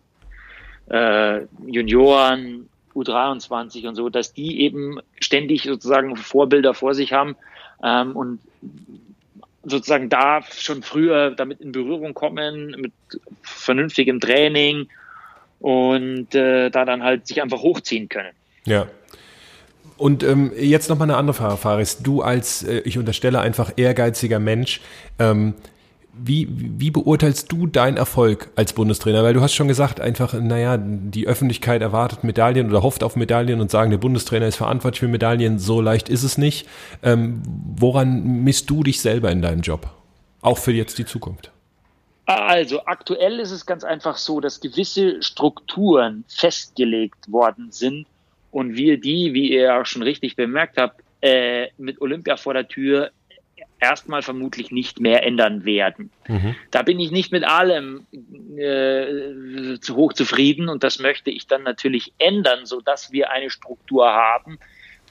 [0.89, 7.35] äh, Junioren, U23 und so, dass die eben ständig sozusagen Vorbilder vor sich haben
[7.83, 8.39] ähm, und
[9.69, 12.93] sozusagen da schon früher damit in Berührung kommen, mit
[13.41, 14.87] vernünftigem Training
[15.59, 18.33] und äh, da dann halt sich einfach hochziehen können.
[18.65, 18.87] Ja.
[19.97, 21.97] Und ähm, jetzt nochmal eine andere Frage, Faris.
[21.97, 24.79] Du als, äh, ich unterstelle einfach ehrgeiziger Mensch,
[25.17, 25.55] ähm,
[26.19, 29.23] wie, wie beurteilst du deinen Erfolg als Bundestrainer?
[29.23, 33.61] Weil du hast schon gesagt, einfach, naja, die Öffentlichkeit erwartet Medaillen oder hofft auf Medaillen
[33.61, 35.59] und sagen, der Bundestrainer ist verantwortlich für Medaillen.
[35.59, 36.67] So leicht ist es nicht.
[37.03, 37.41] Ähm,
[37.75, 39.89] woran misst du dich selber in deinem Job?
[40.41, 41.51] Auch für jetzt die Zukunft.
[42.25, 48.05] Also aktuell ist es ganz einfach so, dass gewisse Strukturen festgelegt worden sind
[48.51, 52.67] und wir die, wie ihr auch schon richtig bemerkt habt, äh, mit Olympia vor der
[52.67, 53.11] Tür
[53.79, 56.11] erstmal vermutlich nicht mehr ändern werden.
[56.27, 56.55] Mhm.
[56.71, 58.05] Da bin ich nicht mit allem
[58.57, 63.49] äh, zu hoch zufrieden und das möchte ich dann natürlich ändern, so dass wir eine
[63.49, 64.57] Struktur haben,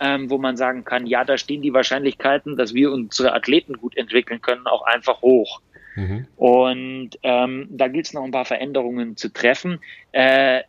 [0.00, 3.96] ähm, wo man sagen kann, ja, da stehen die Wahrscheinlichkeiten, dass wir unsere Athleten gut
[3.96, 5.60] entwickeln können, auch einfach hoch.
[5.96, 6.26] Mhm.
[6.36, 9.80] Und ähm, da gilt es noch ein paar Veränderungen zu treffen.
[10.12, 10.62] Äh,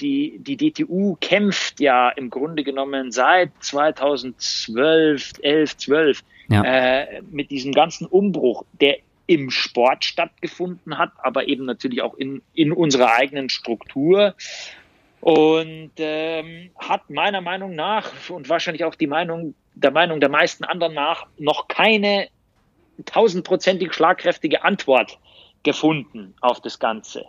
[0.00, 6.62] die, die DTU kämpft ja im Grunde genommen seit 2012, 11, 12 ja.
[6.62, 12.42] äh, mit diesem ganzen Umbruch, der im Sport stattgefunden hat, aber eben natürlich auch in,
[12.54, 14.34] in unserer eigenen Struktur
[15.20, 20.64] und ähm, hat meiner Meinung nach und wahrscheinlich auch die Meinung der Meinung der meisten
[20.64, 22.28] anderen nach noch keine
[23.06, 25.18] tausendprozentig schlagkräftige Antwort
[25.62, 27.24] gefunden auf das Ganze.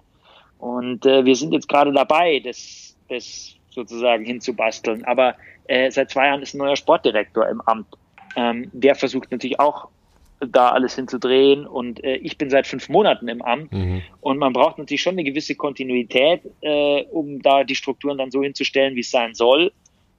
[0.60, 5.06] Und äh, wir sind jetzt gerade dabei, das, das sozusagen hinzubasteln.
[5.06, 5.36] Aber
[5.67, 7.88] äh, seit zwei Jahren ist ein neuer Sportdirektor im Amt.
[8.36, 9.88] Ähm, der versucht natürlich auch
[10.39, 14.02] da alles hinzudrehen und äh, ich bin seit fünf Monaten im Amt mhm.
[14.21, 18.43] und man braucht natürlich schon eine gewisse Kontinuität, äh, um da die Strukturen dann so
[18.43, 19.71] hinzustellen, wie es sein soll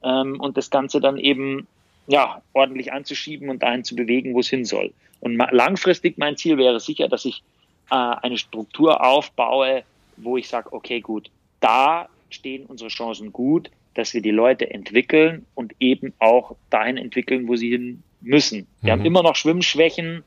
[0.03, 1.67] ähm, und das Ganze dann eben
[2.07, 4.93] ja ordentlich anzuschieben und dahin zu bewegen, wo es hin soll.
[5.21, 7.43] Und langfristig mein Ziel wäre sicher, dass ich
[7.91, 9.83] äh, eine Struktur aufbaue,
[10.17, 15.47] wo ich sage, okay, gut, da stehen unsere Chancen gut, dass wir die Leute entwickeln
[15.55, 18.67] und eben auch dahin entwickeln, wo sie hin müssen.
[18.81, 19.01] Wir mhm.
[19.01, 20.25] haben immer noch Schwimmschwächen.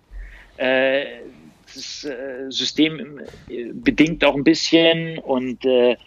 [0.58, 1.06] Äh,
[1.74, 5.98] das äh, System äh, bedingt auch ein bisschen und äh,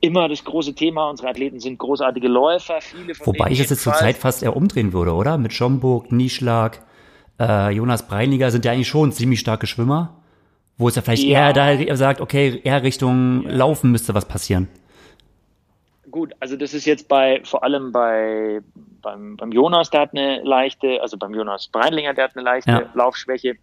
[0.00, 1.08] immer das große Thema.
[1.08, 2.80] Unsere Athleten sind großartige Läufer.
[2.80, 5.38] Viele von Wobei ich es jetzt zurzeit fast eher umdrehen würde, oder?
[5.38, 6.82] Mit Schomburg, Nieschlag,
[7.40, 10.22] äh, Jonas Breiniger sind ja eigentlich schon ziemlich starke Schwimmer.
[10.78, 11.50] Wo es ja vielleicht ja.
[11.50, 13.52] eher da sagt, okay, eher Richtung ja.
[13.52, 14.68] Laufen müsste was passieren.
[16.10, 18.60] Gut, also das ist jetzt bei, vor allem bei,
[19.02, 22.70] beim, beim Jonas, der hat eine leichte, also beim Jonas Breinlinger, der hat eine leichte
[22.70, 22.90] ja.
[22.94, 23.56] Laufschwäche.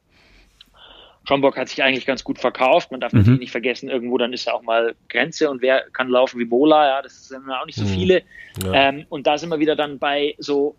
[1.26, 2.92] Schomburg hat sich eigentlich ganz gut verkauft.
[2.92, 3.20] Man darf mhm.
[3.20, 6.46] natürlich nicht vergessen, irgendwo dann ist ja auch mal Grenze und wer kann laufen wie
[6.46, 7.90] Bola, ja, das sind auch nicht so mhm.
[7.90, 8.24] viele.
[8.62, 8.90] Ja.
[8.90, 10.76] Ähm, und da sind wir wieder dann bei so,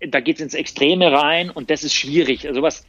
[0.00, 2.46] da geht's ins Extreme rein und das ist schwierig.
[2.46, 2.86] Also sowas,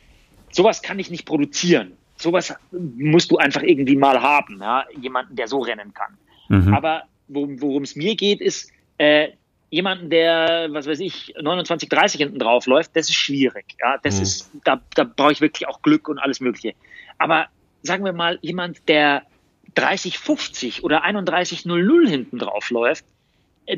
[0.51, 1.93] sowas kann ich nicht produzieren.
[2.17, 6.17] Sowas musst du einfach irgendwie mal haben, ja, jemanden, der so rennen kann.
[6.49, 6.73] Mhm.
[6.73, 9.29] Aber worum es mir geht, ist, äh,
[9.69, 13.65] jemanden, der, was weiß ich, 29, 30 hinten drauf läuft, das ist schwierig.
[13.79, 14.23] Ja, das mhm.
[14.23, 16.73] ist, da, da brauche ich wirklich auch Glück und alles Mögliche.
[17.17, 17.47] Aber
[17.83, 19.23] sagen wir mal, jemand, der
[19.75, 23.05] 30, 50 oder 31, 00 hinten drauf läuft,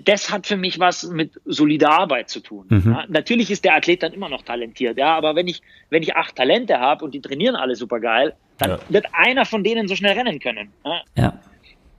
[0.06, 2.66] das hat für mich was mit solider Arbeit zu tun.
[2.70, 2.84] Mhm.
[2.86, 6.16] Ja, natürlich ist der Athlet dann immer noch talentiert, ja, aber wenn ich, wenn ich
[6.16, 8.80] acht Talente habe und die trainieren alle super geil, dann ja.
[8.90, 10.72] wird einer von denen so schnell rennen können.
[10.86, 11.02] Ja.
[11.16, 11.40] ja.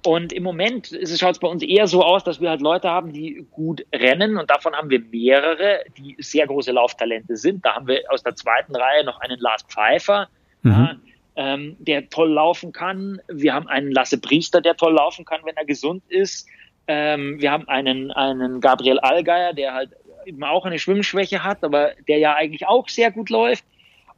[0.06, 3.12] Und im Moment schaut es bei uns eher so aus, dass wir halt Leute haben,
[3.12, 7.64] die gut rennen und davon haben wir mehrere, die sehr große Lauftalente sind.
[7.64, 10.28] Da haben wir aus der zweiten Reihe noch einen Lars Pfeiffer,
[10.62, 10.70] mhm.
[10.70, 10.96] ja,
[11.36, 13.20] ähm, der toll laufen kann.
[13.28, 16.48] Wir haben einen Lasse Priester, der toll laufen kann, wenn er gesund ist.
[16.86, 19.90] Ähm, wir haben einen, einen Gabriel Allgeier, der halt
[20.24, 23.64] eben auch eine Schwimmschwäche hat, aber der ja eigentlich auch sehr gut läuft.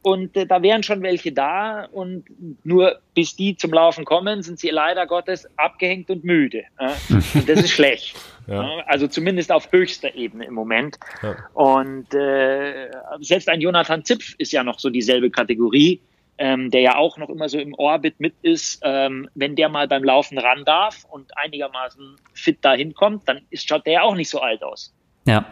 [0.03, 2.25] Und äh, da wären schon welche da und
[2.65, 6.65] nur bis die zum Laufen kommen, sind sie leider Gottes abgehängt und müde.
[6.77, 6.91] Äh?
[7.33, 8.15] Und das ist schlecht.
[8.47, 8.79] Ja.
[8.85, 10.99] Also zumindest auf höchster Ebene im Moment.
[11.21, 11.35] Ja.
[11.53, 16.01] Und äh, selbst ein Jonathan Zipf ist ja noch so dieselbe Kategorie,
[16.37, 18.81] ähm, der ja auch noch immer so im Orbit mit ist.
[18.83, 23.69] Ähm, wenn der mal beim Laufen ran darf und einigermaßen fit dahin kommt, dann ist,
[23.69, 24.93] schaut der ja auch nicht so alt aus.
[25.25, 25.45] Ja.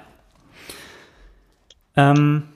[1.95, 2.49] Ähm,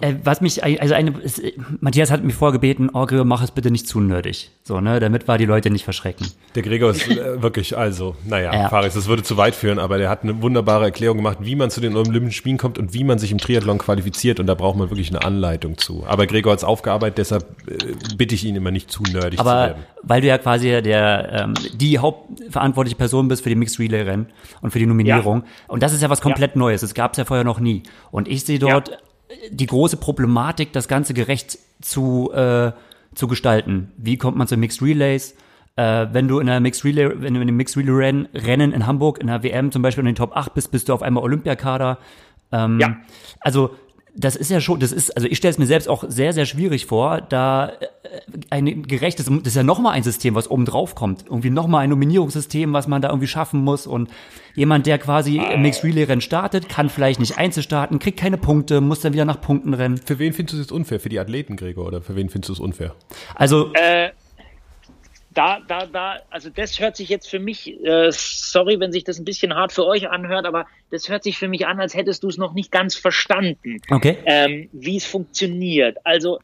[0.00, 1.42] äh, was mich, also eine, es,
[1.80, 4.50] Matthias hat mir vorgebeten, oh Gregor, mach es bitte nicht zu nerdig.
[4.62, 6.28] So, ne, damit war die Leute nicht verschrecken.
[6.54, 8.68] Der Gregor ist äh, wirklich, also, naja, ja.
[8.68, 11.70] Faris, das würde zu weit führen, aber der hat eine wunderbare Erklärung gemacht, wie man
[11.70, 14.78] zu den Olympischen Spielen kommt und wie man sich im Triathlon qualifiziert und da braucht
[14.78, 16.04] man wirklich eine Anleitung zu.
[16.06, 19.50] Aber Gregor hat es aufgearbeitet, deshalb äh, bitte ich ihn immer nicht zu nerdig aber
[19.50, 19.82] zu werden.
[20.02, 24.26] weil du ja quasi der, ähm, die hauptverantwortliche Person bist für die Mixed Relay Rennen
[24.60, 25.38] und für die Nominierung.
[25.38, 25.46] Ja.
[25.66, 26.58] Und das ist ja was komplett ja.
[26.58, 26.82] Neues.
[26.82, 27.82] Das gab es ja vorher noch nie.
[28.12, 28.98] Und ich sehe dort
[29.50, 32.72] die große Problematik, das Ganze gerecht zu, äh,
[33.14, 33.92] zu gestalten.
[33.96, 35.34] Wie kommt man zu Mixed Relays?
[35.76, 38.72] Äh, wenn du in einer Mixed Relay, wenn du in einem Mixed Relay Rennen, Rennen
[38.72, 41.02] in Hamburg in der WM zum Beispiel in den Top 8 bist, bist du auf
[41.02, 41.98] einmal Olympiakader.
[42.52, 42.96] Ähm, ja.
[43.40, 43.74] Also
[44.14, 46.44] das ist ja schon, das ist, also ich stelle es mir selbst auch sehr, sehr
[46.44, 47.78] schwierig vor, da äh,
[48.50, 51.24] ein gerechtes, das ist ja nochmal ein System, was oben drauf kommt.
[51.24, 53.86] Irgendwie nochmal ein Nominierungssystem, was man da irgendwie schaffen muss.
[53.86, 54.10] Und
[54.54, 58.36] jemand, der quasi im Mixed Relay Rennen startet, kann vielleicht nicht Einzel starten, kriegt keine
[58.36, 59.96] Punkte, muss dann wieder nach Punkten rennen.
[59.96, 61.00] Für wen findest du es jetzt unfair?
[61.00, 62.94] Für die Athleten, Gregor, oder für wen findest du es unfair?
[63.34, 64.10] Also, äh,
[65.34, 69.18] da, da, da, also das hört sich jetzt für mich, äh, sorry, wenn sich das
[69.18, 72.22] ein bisschen hart für euch anhört, aber das hört sich für mich an, als hättest
[72.22, 74.18] du es noch nicht ganz verstanden, okay.
[74.26, 75.98] ähm, wie es funktioniert.
[76.04, 76.40] Also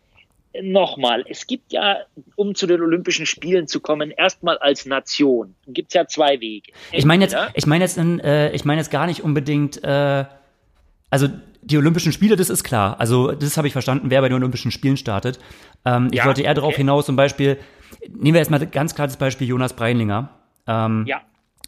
[0.61, 1.99] nochmal, es gibt ja,
[2.37, 6.73] um zu den Olympischen Spielen zu kommen, erstmal als Nation, gibt es ja zwei Wege.
[6.93, 10.25] Ich meine jetzt, ich meine jetzt, äh, ich meine jetzt gar nicht unbedingt, äh,
[11.11, 11.29] also
[11.63, 12.99] die Olympischen Spiele, das ist klar.
[13.01, 15.39] Also das habe ich verstanden, wer bei den Olympischen Spielen startet.
[15.85, 17.59] Ähm, ich ja, wollte eher darauf hinaus, zum Beispiel,
[18.09, 20.31] nehmen wir erstmal ganz klar das Beispiel Jonas Breinlinger,
[20.67, 21.21] ähm, ja.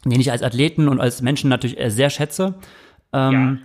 [0.05, 2.55] den ich als Athleten und als Menschen natürlich sehr schätze.
[3.13, 3.57] Ähm, ja.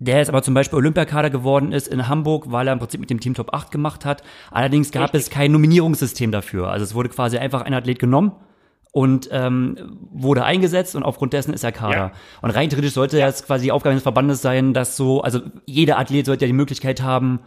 [0.00, 3.10] Der jetzt aber zum Beispiel Olympiakader geworden ist in Hamburg, weil er im Prinzip mit
[3.10, 4.22] dem Team Top 8 gemacht hat.
[4.52, 5.22] Allerdings gab Richtig.
[5.22, 6.68] es kein Nominierungssystem dafür.
[6.68, 8.32] Also es wurde quasi einfach ein Athlet genommen
[8.92, 9.76] und ähm,
[10.10, 11.96] wurde eingesetzt und aufgrund dessen ist er Kader.
[11.96, 12.12] Ja.
[12.42, 13.26] Und rein theoretisch sollte ja.
[13.26, 16.54] jetzt quasi die Aufgabe des Verbandes sein, dass so, also jeder Athlet sollte ja die
[16.54, 17.40] Möglichkeit haben,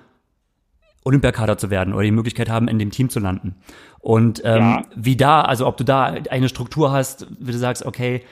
[1.03, 3.55] Olympiakader zu werden oder die Möglichkeit haben, in dem Team zu landen.
[3.99, 4.83] Und ähm, Ja.
[4.95, 8.23] wie da, also ob du da eine Struktur hast, wie du sagst, okay,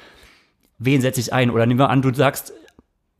[0.78, 1.50] wen setze ich ein?
[1.50, 2.54] Oder nehmen wir an, du sagst,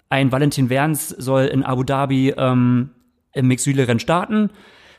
[0.10, 2.92] ein Valentin Werns soll in Abu Dhabi ähm,
[3.34, 4.50] im Mixed-Rennen starten,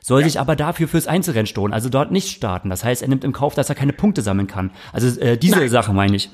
[0.01, 2.69] soll sich aber dafür fürs Einzelrennen stoßen, also dort nicht starten.
[2.69, 4.71] Das heißt, er nimmt im Kauf, dass er keine Punkte sammeln kann.
[4.91, 5.69] Also äh, diese Nein.
[5.69, 6.29] Sache meine ich.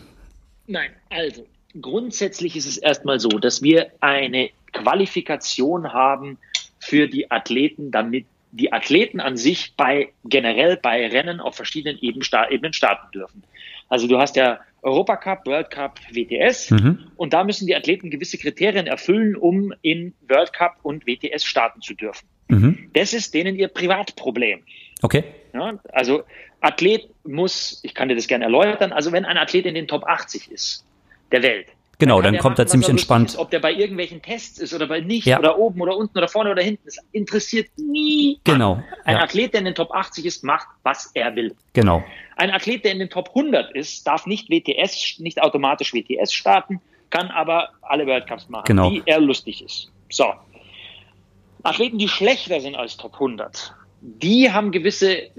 [0.67, 1.45] Nein, also
[1.79, 6.37] grundsätzlich ist es erstmal so, dass wir eine Qualifikation haben
[6.79, 12.23] für die Athleten, damit die Athleten an sich bei generell bei Rennen auf verschiedenen Ebenen
[12.23, 13.43] starten dürfen.
[13.89, 16.73] Also du hast ja Europacup, World Cup, WTS
[17.15, 21.81] und da müssen die Athleten gewisse Kriterien erfüllen, um in World Cup und WTS starten
[21.81, 22.27] zu dürfen.
[22.93, 24.61] Das ist denen ihr Privatproblem.
[25.01, 25.23] Okay.
[25.53, 26.23] Ja, also
[26.61, 30.03] Athlet muss, ich kann dir das gerne erläutern, also wenn ein Athlet in den Top
[30.05, 30.85] 80 ist
[31.31, 31.67] der Welt.
[31.99, 33.29] Genau, dann der kommt er ziemlich entspannt.
[33.29, 35.39] Ist, ob der bei irgendwelchen Tests ist oder bei nicht Ja.
[35.39, 38.39] oder oben oder unten oder vorne oder hinten, das interessiert nie.
[38.43, 39.23] Genau, Ein ja.
[39.23, 41.55] Athlet, der in den Top 80 ist, macht, was er will.
[41.73, 42.03] Genau.
[42.35, 46.79] Ein Athlet, der in den Top 100 ist, darf nicht WTS, nicht automatisch WTS starten,
[47.09, 48.91] kann aber alle World Cups machen, Genau.
[48.91, 49.89] wie er lustig ist.
[50.09, 50.25] So.
[51.63, 55.31] Athleten, die schlechter sind als Top 100, die haben gewisse äh,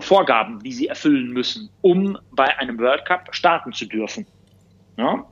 [0.00, 4.26] Vorgaben, die sie erfüllen müssen, um bei einem World Cup starten zu dürfen.
[4.98, 5.24] Ja?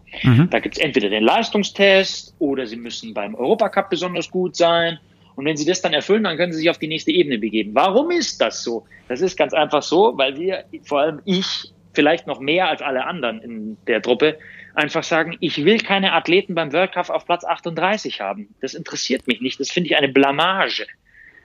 [0.50, 4.98] Da gibt es entweder den Leistungstest oder sie müssen beim Europacup besonders gut sein.
[5.35, 7.74] Und wenn sie das dann erfüllen, dann können sie sich auf die nächste Ebene begeben.
[7.74, 8.87] Warum ist das so?
[9.09, 13.05] Das ist ganz einfach so, weil wir, vor allem ich, vielleicht noch mehr als alle
[13.05, 14.38] anderen in der Truppe,
[14.74, 18.55] einfach sagen, ich will keine Athleten beim World Cup auf Platz 38 haben.
[18.61, 19.59] Das interessiert mich nicht.
[19.59, 20.87] Das finde ich eine Blamage.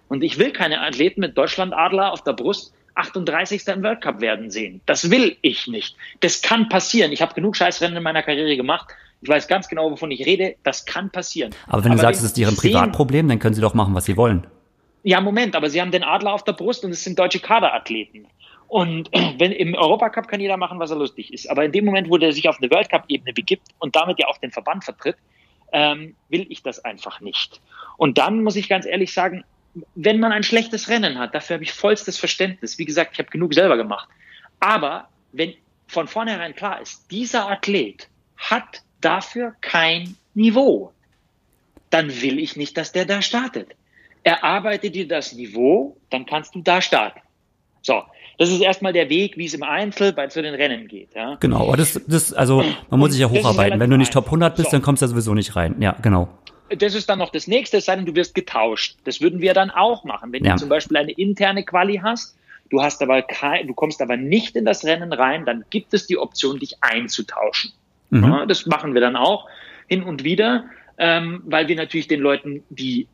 [0.10, 3.68] Und ich will keine Athleten mit Deutschlandadler auf der Brust 38.
[3.68, 4.82] im World Cup werden sehen.
[4.86, 5.96] Das will ich nicht.
[6.20, 7.12] Das kann passieren.
[7.12, 8.90] Ich habe genug Scheißrennen in meiner Karriere gemacht.
[9.22, 10.56] Ich weiß ganz genau, wovon ich rede.
[10.64, 11.54] Das kann passieren.
[11.68, 14.06] Aber wenn du sagst, es ist deren sehen- Privatproblem, dann können sie doch machen, was
[14.06, 14.48] sie wollen.
[15.04, 18.28] ja, Moment, aber sie haben den Adler auf der Brust und es sind deutsche Kaderathleten.
[18.68, 21.50] Und wenn im Europacup kann jeder machen, was er lustig ist.
[21.50, 24.28] Aber in dem Moment, wo der sich auf eine World Cup-Ebene begibt und damit ja
[24.28, 25.18] auch den Verband vertritt,
[25.74, 27.62] ähm, will ich das einfach nicht.
[27.98, 29.44] Und dann muss ich ganz ehrlich sagen,
[29.96, 32.78] wenn man ein schlechtes Rennen hat, dafür habe ich vollstes Verständnis.
[32.78, 34.10] Wie gesagt, ich habe genug selber gemacht.
[34.60, 35.54] Aber wenn
[35.88, 38.08] von vornherein klar ist, dieser Athlet
[38.38, 40.94] hat dafür kein Niveau,
[41.90, 43.76] dann will ich nicht, dass der da startet.
[44.24, 47.20] Erarbeite dir das Niveau, dann kannst du da starten.
[47.82, 48.04] So,
[48.38, 51.10] das ist erstmal der Weg, wie es im Einzel bei zu den Rennen geht.
[51.16, 51.36] Ja.
[51.40, 53.80] Genau, aber das, das, also man muss sich ja hocharbeiten.
[53.80, 54.72] Wenn du nicht Top 100 bist, einfach.
[54.72, 55.76] dann kommst du ja sowieso nicht rein.
[55.80, 56.30] Ja, genau.
[56.78, 58.98] Das ist dann noch das nächste, es sei denn, du wirst getauscht.
[59.04, 60.32] Das würden wir dann auch machen.
[60.32, 60.54] Wenn Ja.
[60.54, 62.38] du zum Beispiel eine interne Quali hast,
[62.70, 66.08] du hast aber kein, du kommst aber nicht in das Rennen rein, dann gibt es
[66.08, 67.74] die Option, dich einzutauschen.
[68.10, 68.24] Mhm.
[68.24, 69.48] Ja, das machen wir dann auch
[69.88, 70.66] hin und wieder,
[70.98, 73.08] ähm, weil wir natürlich den Leuten, die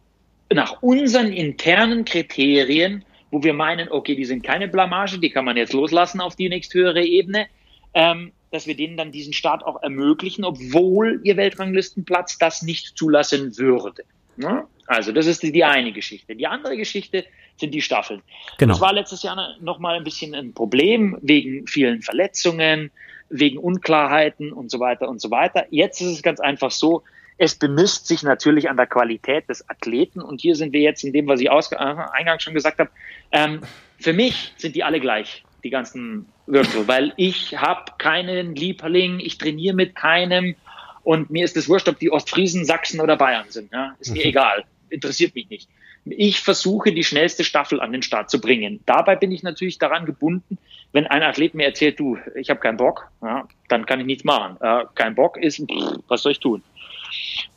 [0.54, 5.58] nach unseren internen Kriterien, wo wir meinen, okay, die sind keine Blamage, die kann man
[5.58, 7.48] jetzt loslassen auf die nächsthöhere Ebene,
[7.94, 13.58] ähm, dass wir denen dann diesen Start auch ermöglichen, obwohl ihr Weltranglistenplatz das nicht zulassen
[13.58, 14.04] würde.
[14.38, 14.66] Ne?
[14.86, 16.36] Also das ist die, die eine Geschichte.
[16.36, 17.26] Die andere Geschichte
[17.58, 18.22] sind die Staffeln.
[18.58, 18.74] Genau.
[18.74, 22.92] Das war letztes Jahr noch mal ein bisschen ein Problem wegen vielen Verletzungen,
[23.30, 25.66] wegen Unklarheiten und so weiter und so weiter.
[25.70, 27.04] Jetzt ist es ganz einfach so,
[27.38, 31.14] es bemisst sich natürlich an der Qualität des Athleten und hier sind wir jetzt in
[31.14, 32.90] dem, was ich äh, eingangs schon gesagt habe.
[33.32, 33.62] Ähm,
[34.00, 39.38] für mich sind die alle gleich, die ganzen Würfel, weil ich habe keinen Liebling, ich
[39.38, 40.56] trainiere mit keinem
[41.04, 43.72] und mir ist es wurscht, ob die Ostfriesen, Sachsen oder Bayern sind.
[43.72, 43.96] Ja?
[44.00, 45.70] Ist mir egal, interessiert mich nicht.
[46.06, 48.80] Ich versuche, die schnellste Staffel an den Start zu bringen.
[48.86, 50.58] Dabei bin ich natürlich daran gebunden,
[50.94, 54.24] wenn ein Athlet mir erzählt, du, ich habe keinen Bock, ja, dann kann ich nichts
[54.24, 54.58] machen.
[54.62, 56.64] Äh, kein Bock ist, pff, was soll ich tun?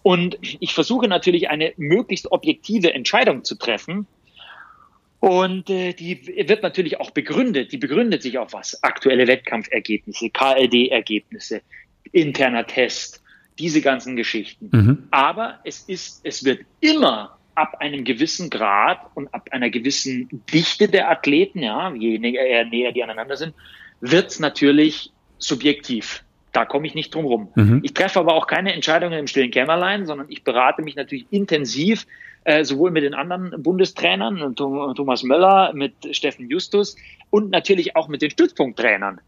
[0.03, 4.07] Und ich versuche natürlich eine möglichst objektive Entscheidung zu treffen.
[5.21, 7.73] Und äh, die wird natürlich auch begründet.
[7.73, 8.83] Die begründet sich auf was?
[8.83, 11.61] Aktuelle Wettkampfergebnisse, KLD-Ergebnisse,
[12.11, 13.23] interner Test,
[13.59, 14.71] diese ganzen Geschichten.
[14.73, 15.09] Mhm.
[15.11, 20.89] Aber es ist, es wird immer ab einem gewissen Grad und ab einer gewissen Dichte
[20.89, 23.55] der Athleten, ja, je näher, äh, näher die aneinander sind,
[24.01, 26.25] wird's natürlich subjektiv.
[26.53, 27.49] Da komme ich nicht drum rum.
[27.55, 27.81] Mhm.
[27.83, 32.07] Ich treffe aber auch keine Entscheidungen im stillen Kämmerlein, sondern ich berate mich natürlich intensiv,
[32.45, 36.97] äh, sowohl mit den anderen Bundestrainern, Thom- Thomas Möller, mit Steffen Justus
[37.31, 39.21] und natürlich auch mit den Stützpunkttrainern.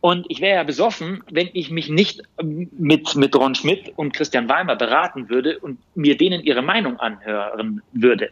[0.00, 4.14] Und ich wäre ja besoffen, wenn ich mich nicht ähm, mit, mit Ron Schmidt und
[4.14, 8.30] Christian Weimer beraten würde und mir denen ihre Meinung anhören würde.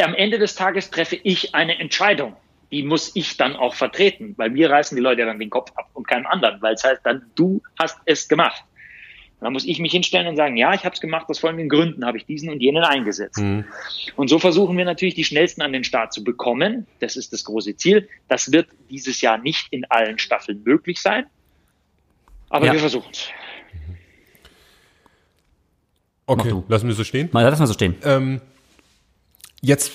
[0.00, 2.36] Am Ende des Tages treffe ich eine Entscheidung.
[2.70, 5.88] Die muss ich dann auch vertreten, weil mir reißen die Leute dann den Kopf ab
[5.94, 8.62] und keinem anderen, weil es heißt dann, du hast es gemacht.
[9.40, 12.04] Dann muss ich mich hinstellen und sagen, ja, ich habe es gemacht, aus folgenden Gründen
[12.04, 13.38] habe ich diesen und jenen eingesetzt.
[13.38, 13.64] Mhm.
[14.16, 16.86] Und so versuchen wir natürlich, die schnellsten an den Start zu bekommen.
[16.98, 18.08] Das ist das große Ziel.
[18.28, 21.26] Das wird dieses Jahr nicht in allen Staffeln möglich sein.
[22.48, 22.72] Aber ja.
[22.72, 23.28] wir versuchen es.
[26.26, 27.28] Okay, lassen wir so stehen.
[27.32, 27.94] Mal lassen wir so stehen.
[28.04, 28.40] Ähm,
[29.62, 29.92] jetzt,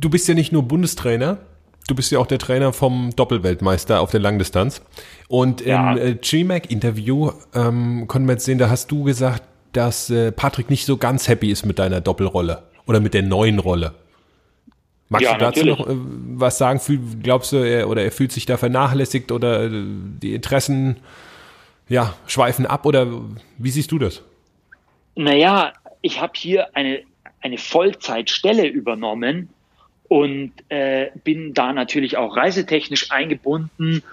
[0.00, 1.38] du bist ja nicht nur Bundestrainer,
[1.86, 4.82] du bist ja auch der Trainer vom Doppelweltmeister auf der Langdistanz.
[5.28, 5.92] Und ja.
[5.92, 10.70] im äh, GMAC-Interview ähm, konnten wir jetzt sehen, da hast du gesagt, dass äh, Patrick
[10.70, 13.94] nicht so ganz happy ist mit deiner Doppelrolle oder mit der neuen Rolle.
[15.08, 15.78] Magst ja, du dazu natürlich.
[15.78, 15.96] noch äh,
[16.38, 16.80] was sagen?
[16.80, 20.96] Fühl, glaubst du, er, oder er fühlt sich da vernachlässigt oder äh, die Interessen
[21.88, 23.06] ja, schweifen ab oder
[23.58, 24.22] wie siehst du das?
[25.16, 27.02] Naja, ich habe hier eine,
[27.40, 29.50] eine Vollzeitstelle übernommen
[30.14, 34.04] und äh, bin da natürlich auch reisetechnisch eingebunden.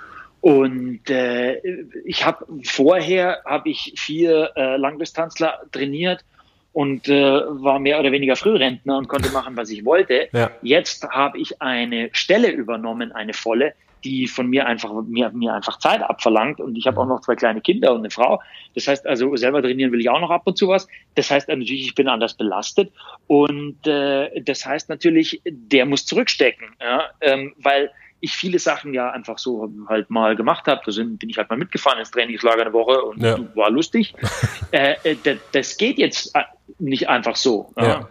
[0.42, 1.62] Und äh,
[2.06, 6.26] ich habe vorher habe ich vier äh, Langdistanzler trainiert
[6.74, 10.28] und äh, war mehr oder weniger Frührentner und konnte machen, was ich wollte.
[10.34, 10.50] Ja.
[10.64, 15.80] Jetzt habe ich eine Stelle übernommen, eine volle, die von mir einfach mir, mir einfach
[15.80, 18.42] Zeit abverlangt und ich habe auch noch zwei kleine Kinder und eine Frau.
[18.76, 20.88] Das heißt also selber trainieren will ich auch noch ab und zu was.
[21.16, 22.92] Das heißt natürlich, ich bin anders belastet
[23.28, 27.92] und äh, das heißt natürlich, der muss zurückstecken, ja, ähm, weil
[28.22, 30.82] ich viele Sachen ja einfach so halt mal gemacht habe.
[30.86, 33.38] Da sind, bin ich halt mal mitgefahren ins Trainingslager eine Woche und ja.
[33.56, 34.14] war lustig.
[34.72, 36.44] äh, äh das geht jetzt äh,
[36.80, 38.08] nicht einfach so, ja.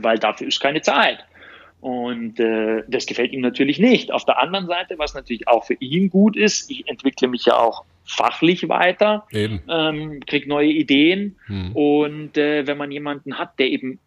[0.00, 1.24] weil dafür ist keine Zeit.
[1.82, 4.12] Und äh, das gefällt ihm natürlich nicht.
[4.12, 7.56] Auf der anderen Seite, was natürlich auch für ihn gut ist, ich entwickle mich ja
[7.56, 9.26] auch fachlich weiter,
[9.68, 11.34] ähm, kriege neue Ideen.
[11.46, 11.72] Hm.
[11.72, 13.98] Und äh, wenn man jemanden hat, der eben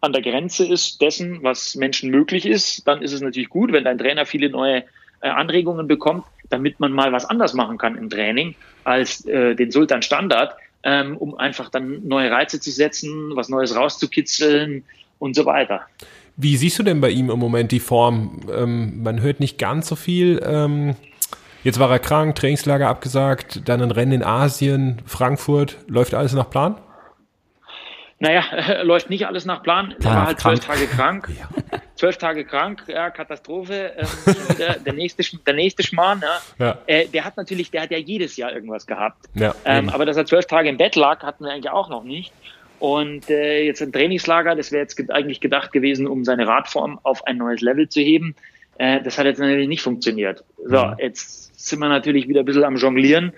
[0.00, 3.82] an der Grenze ist dessen, was Menschen möglich ist, dann ist es natürlich gut, wenn
[3.82, 4.84] dein Trainer viele neue
[5.20, 8.54] äh, Anregungen bekommt, damit man mal was anders machen kann im Training
[8.84, 10.54] als äh, den Sultan Standard,
[10.84, 14.84] ähm, um einfach dann neue Reize zu setzen, was Neues rauszukitzeln
[15.18, 15.86] und so weiter.
[16.36, 18.40] Wie siehst du denn bei ihm im Moment die Form?
[18.52, 20.42] Ähm, man hört nicht ganz so viel.
[20.44, 20.96] Ähm,
[21.62, 25.78] jetzt war er krank, Trainingslager abgesagt, dann ein Rennen in Asien, Frankfurt.
[25.86, 26.76] Läuft alles nach Plan?
[28.18, 28.42] Naja,
[28.82, 29.94] läuft nicht alles nach Plan.
[30.02, 31.28] Er war halt zwölf Tage krank.
[31.38, 31.48] Ja.
[31.96, 33.92] Zwölf Tage krank, ja, Katastrophe.
[33.96, 36.22] Ähm, der, der, nächste, der nächste Schmarrn,
[36.58, 36.66] ja.
[36.66, 36.78] ja.
[36.86, 39.26] Äh, der hat natürlich, der hat ja jedes Jahr irgendwas gehabt.
[39.34, 42.02] Ja, ähm, aber dass er zwölf Tage im Bett lag, hatten wir eigentlich auch noch
[42.02, 42.32] nicht.
[42.84, 47.26] Und äh, jetzt ein Trainingslager, das wäre jetzt eigentlich gedacht gewesen, um seine Radform auf
[47.26, 48.34] ein neues Level zu heben.
[48.76, 50.44] Äh, das hat jetzt natürlich nicht funktioniert.
[50.62, 50.96] So, mhm.
[50.98, 53.32] jetzt sind wir natürlich wieder ein bisschen am Jonglieren.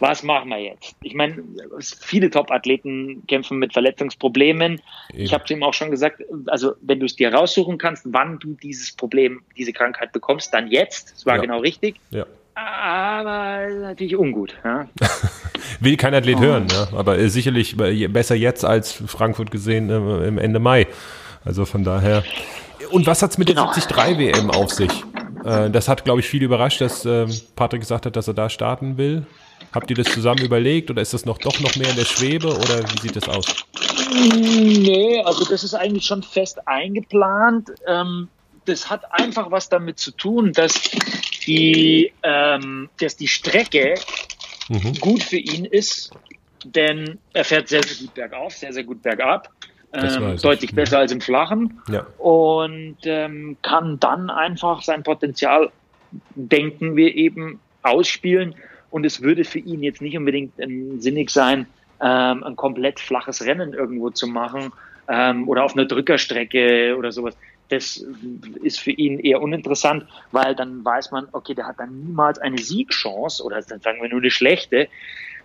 [0.00, 0.96] Was machen wir jetzt?
[1.02, 1.42] Ich meine,
[1.80, 4.72] viele Top-Athleten kämpfen mit Verletzungsproblemen.
[4.72, 5.22] Eben.
[5.22, 8.38] Ich habe zu ihm auch schon gesagt, also wenn du es dir raussuchen kannst, wann
[8.38, 11.12] du dieses Problem, diese Krankheit bekommst, dann jetzt.
[11.12, 11.40] Das war ja.
[11.40, 11.96] genau richtig.
[12.10, 12.26] Ja
[12.66, 14.54] aber natürlich ungut.
[14.64, 14.88] Ja.
[15.80, 16.40] Will kein Athlet oh.
[16.40, 16.88] hören, ja.
[16.96, 20.86] aber äh, sicherlich äh, besser jetzt als Frankfurt gesehen äh, im Ende Mai.
[21.44, 22.22] Also von daher.
[22.90, 23.72] Und was hat's mit genau.
[23.72, 24.90] der 73 WM auf sich?
[25.42, 27.08] Das hat, glaube ich, viel überrascht, dass
[27.56, 29.24] Patrick gesagt hat, dass er da starten will.
[29.72, 32.48] Habt ihr das zusammen überlegt oder ist das noch doch noch mehr in der Schwebe
[32.48, 33.46] oder wie sieht das aus?
[34.12, 37.70] Nee, also das ist eigentlich schon fest eingeplant.
[37.86, 38.28] Ähm,
[38.70, 40.74] das hat einfach was damit zu tun, dass
[41.46, 43.94] die, ähm, dass die Strecke
[44.68, 44.94] mhm.
[45.00, 46.12] gut für ihn ist,
[46.64, 49.50] denn er fährt sehr, sehr gut bergauf, sehr, sehr gut bergab.
[49.92, 52.06] Ähm, deutlich besser als im Flachen ja.
[52.18, 55.72] und ähm, kann dann einfach sein Potenzial,
[56.36, 58.54] denken wir eben, ausspielen.
[58.90, 60.52] Und es würde für ihn jetzt nicht unbedingt
[61.02, 61.66] sinnig sein,
[62.00, 64.72] ähm, ein komplett flaches Rennen irgendwo zu machen
[65.10, 67.36] ähm, oder auf einer Drückerstrecke oder sowas
[67.70, 68.04] das
[68.62, 72.58] ist für ihn eher uninteressant, weil dann weiß man, okay, der hat dann niemals eine
[72.58, 74.88] Siegchance oder dann sagen wir nur eine schlechte.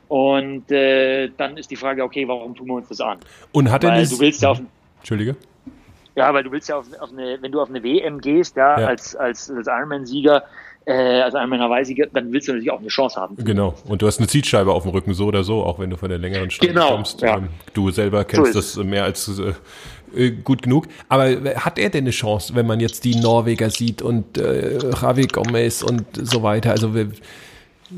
[0.07, 3.19] Und äh, dann ist die Frage, okay, warum tun wir uns das an?
[3.51, 4.61] Und hat er weil du willst ja auf
[4.99, 5.35] Entschuldige.
[6.15, 8.79] Ja, weil du willst ja auf, auf eine, wenn du auf eine WM gehst, ja,
[8.79, 8.87] ja.
[8.87, 10.43] als als, als Ironman-Sieger,
[10.85, 13.35] äh, als Ironman Hawaii-Sieger, dann willst du natürlich auch eine Chance haben.
[13.37, 13.73] Genau.
[13.85, 16.09] Und du hast eine Zielscheibe auf dem Rücken, so oder so, auch wenn du von
[16.09, 17.21] der längeren Strecke genau, kommst.
[17.21, 17.37] Ja.
[17.37, 19.53] Ähm, du selber kennst so das mehr als äh,
[20.15, 20.87] äh, gut genug.
[21.09, 21.25] Aber
[21.55, 25.81] hat er denn eine Chance, wenn man jetzt die Norweger sieht und äh, Javi Gomez
[25.81, 26.71] und so weiter?
[26.71, 26.91] Also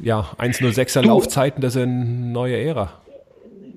[0.01, 2.91] ja, 1.06er Laufzeiten, das ist eine neue Ära.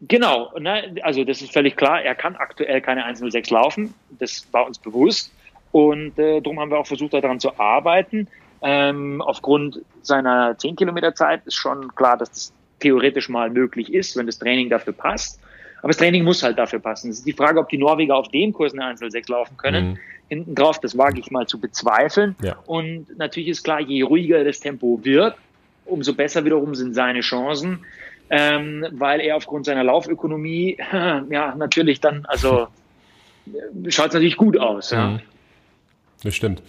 [0.08, 0.94] Genau, ne?
[1.02, 2.02] also das ist völlig klar.
[2.02, 3.94] Er kann aktuell keine 1.06 laufen.
[4.18, 5.32] Das war uns bewusst.
[5.72, 8.26] Und äh, darum haben wir auch versucht, daran zu arbeiten.
[8.62, 14.16] Ähm, aufgrund seiner 10 Kilometer Zeit ist schon klar, dass das theoretisch mal möglich ist,
[14.16, 15.40] wenn das Training dafür passt.
[15.78, 17.10] Aber das Training muss halt dafür passen.
[17.10, 19.90] Es ist die Frage, ob die Norweger auf dem Kurs eine Einzel 6 laufen können.
[19.92, 19.98] Mhm.
[20.28, 22.36] Hinten drauf, das wage ich mal zu bezweifeln.
[22.42, 22.56] Ja.
[22.66, 25.34] Und natürlich ist klar, je ruhiger das Tempo wird,
[25.86, 27.84] umso besser wiederum sind seine Chancen.
[28.30, 32.68] ähm, weil er aufgrund seiner Laufökonomie ja natürlich dann, also
[33.88, 34.92] schaut es natürlich gut aus.
[34.92, 35.08] Ja.
[35.08, 35.20] Mhm.
[36.22, 36.62] Das stimmt.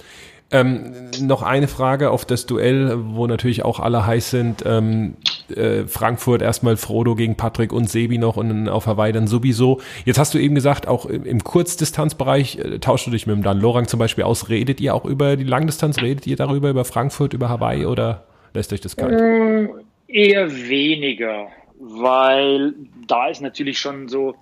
[0.54, 0.92] Ähm,
[1.22, 4.64] noch eine Frage auf das Duell, wo natürlich auch alle heiß sind.
[4.66, 5.16] Ähm,
[5.56, 9.80] äh, Frankfurt erstmal Frodo gegen Patrick und Sebi noch und auf Hawaii dann sowieso.
[10.06, 13.60] Jetzt hast du eben gesagt, auch im, Kurzdistanzbereich äh, tauschst du dich mit dem Dan
[13.60, 14.50] Lorang zum Beispiel aus.
[14.50, 16.02] Redet ihr auch über die Langdistanz?
[16.02, 19.20] Redet ihr darüber, über Frankfurt, über Hawaii oder lässt euch das kalt?
[19.20, 19.68] Mm,
[20.08, 21.48] eher weniger,
[21.80, 22.74] weil
[23.08, 24.36] da ist natürlich schon so,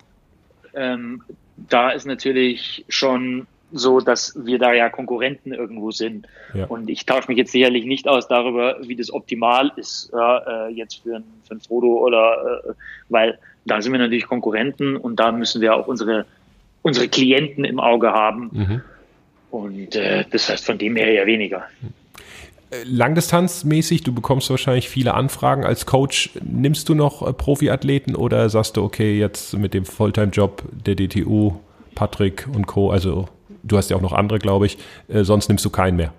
[0.73, 1.21] ähm,
[1.55, 6.27] da ist natürlich schon so, dass wir da ja Konkurrenten irgendwo sind.
[6.53, 6.65] Ja.
[6.65, 11.03] Und ich tausche mich jetzt sicherlich nicht aus darüber, wie das optimal ist, äh, jetzt
[11.03, 12.73] für ein, für ein Frodo oder, äh,
[13.09, 16.25] weil da sind wir natürlich Konkurrenten und da müssen wir auch unsere,
[16.81, 18.49] unsere Klienten im Auge haben.
[18.51, 18.81] Mhm.
[19.51, 21.65] Und äh, das heißt von dem her ja weniger.
[22.71, 26.31] Äh, langdistanzmäßig, du bekommst wahrscheinlich viele Anfragen als Coach.
[26.43, 31.59] Nimmst du noch äh, Profiathleten oder sagst du, okay, jetzt mit dem Fulltime-Job der DTU,
[31.95, 33.27] Patrick und Co., also
[33.63, 36.13] du hast ja auch noch andere, glaube ich, äh, sonst nimmst du keinen mehr.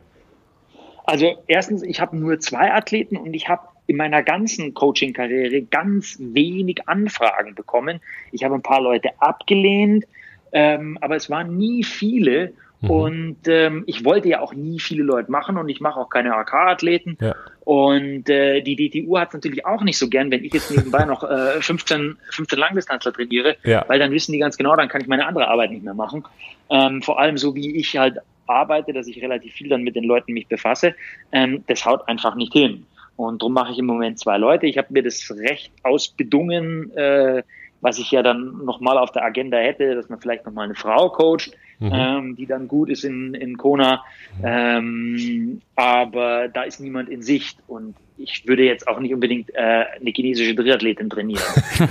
[1.04, 6.16] Also erstens, ich habe nur zwei Athleten und ich habe in meiner ganzen Coaching-Karriere ganz
[6.20, 8.00] wenig Anfragen bekommen.
[8.30, 10.06] Ich habe ein paar Leute abgelehnt,
[10.52, 12.52] ähm, aber es waren nie viele.
[12.80, 12.90] Mhm.
[12.90, 16.34] Und ähm, ich wollte ja auch nie viele Leute machen und ich mache auch keine
[16.34, 17.18] AK-Athleten.
[17.20, 17.34] Ja.
[17.60, 21.04] Und äh, die DTU hat es natürlich auch nicht so gern, wenn ich jetzt nebenbei
[21.04, 23.84] noch äh, 15, 15 Langdistanzler trainiere, ja.
[23.86, 26.24] weil dann wissen die ganz genau, dann kann ich meine andere Arbeit nicht mehr machen.
[26.70, 30.04] Ähm, vor allem so wie ich halt arbeite, dass ich relativ viel dann mit den
[30.04, 30.94] Leuten mich befasse,
[31.32, 32.86] ähm, das haut einfach nicht hin.
[33.16, 34.66] Und darum mache ich im Moment zwei Leute.
[34.66, 37.42] Ich habe mir das Recht ausbedungen, äh,
[37.82, 41.10] was ich ja dann nochmal auf der Agenda hätte, dass man vielleicht nochmal eine Frau
[41.10, 41.90] coacht, mhm.
[41.92, 44.04] ähm, die dann gut ist in, in Kona.
[44.38, 44.44] Mhm.
[44.44, 49.84] Ähm, aber da ist niemand in Sicht und ich würde jetzt auch nicht unbedingt äh,
[49.98, 51.42] eine chinesische Triathletin trainieren.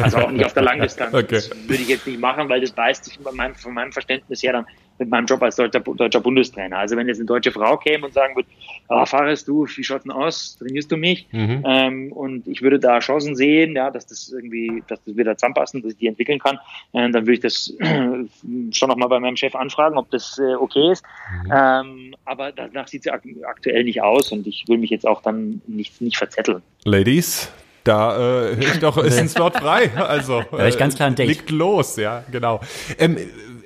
[0.02, 1.14] Also auch nicht auf der Langdistanz.
[1.14, 1.36] Okay.
[1.36, 4.44] Das würde ich jetzt nicht machen, weil das beißt sich von meinem, von meinem Verständnis
[4.44, 4.66] her dann
[5.00, 6.78] mit meinem Job als deutscher, deutscher Bundestrainer.
[6.78, 8.50] Also wenn jetzt eine deutsche Frau käme und sagen würde,
[8.90, 11.28] ah, fahrest du, wie schaut denn aus, trainierst du mich?
[11.32, 11.64] Mhm.
[11.66, 15.82] Ähm, und ich würde da Chancen sehen, ja, dass das irgendwie, dass das wieder zusammenpassen,
[15.82, 16.58] dass ich die entwickeln kann,
[16.94, 18.26] äh, dann würde ich das äh,
[18.72, 21.04] schon nochmal bei meinem Chef anfragen, ob das äh, okay ist.
[21.46, 21.52] Mhm.
[21.54, 23.12] Ähm, aber danach sieht es
[23.44, 26.62] aktuell nicht aus und ich will mich jetzt auch dann nicht, nicht verzetteln.
[26.84, 27.52] Ladies,
[27.84, 29.92] da äh, ich doch, ist ein Slot frei.
[29.96, 31.28] Also da ich ganz klar ein Date.
[31.28, 32.62] liegt los, ja, genau.
[32.98, 33.18] Ähm,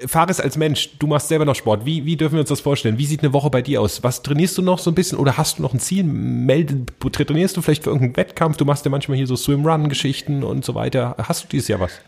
[0.07, 1.85] Fares als Mensch, du machst selber noch Sport.
[1.85, 2.97] Wie, wie dürfen wir uns das vorstellen?
[2.97, 4.03] Wie sieht eine Woche bei dir aus?
[4.03, 6.03] Was trainierst du noch so ein bisschen oder hast du noch ein Ziel?
[6.03, 8.57] Melde, trainierst du vielleicht für irgendeinen Wettkampf?
[8.57, 11.15] Du machst ja manchmal hier so Swim-Run-Geschichten und so weiter.
[11.17, 11.99] Hast du dieses Jahr was?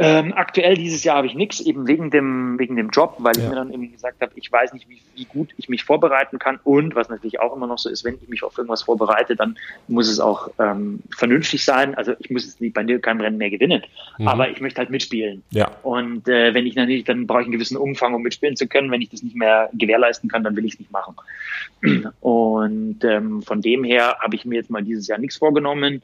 [0.00, 3.42] Ähm, aktuell dieses Jahr habe ich nichts, eben wegen dem, wegen dem Job, weil ja.
[3.42, 6.38] ich mir dann eben gesagt habe, ich weiß nicht, wie, wie gut ich mich vorbereiten
[6.38, 6.60] kann.
[6.62, 9.58] Und was natürlich auch immer noch so ist, wenn ich mich auf irgendwas vorbereite, dann
[9.88, 11.96] muss es auch ähm, vernünftig sein.
[11.96, 13.82] Also ich muss jetzt nicht bei dir kein Rennen mehr gewinnen,
[14.18, 14.28] mhm.
[14.28, 15.42] aber ich möchte halt mitspielen.
[15.50, 15.68] Ja.
[15.82, 18.92] Und äh, wenn ich natürlich, dann brauche ich einen gewissen Umfang, um mitspielen zu können.
[18.92, 21.16] Wenn ich das nicht mehr gewährleisten kann, dann will ich es nicht machen.
[22.20, 26.02] Und ähm, von dem her habe ich mir jetzt mal dieses Jahr nichts vorgenommen.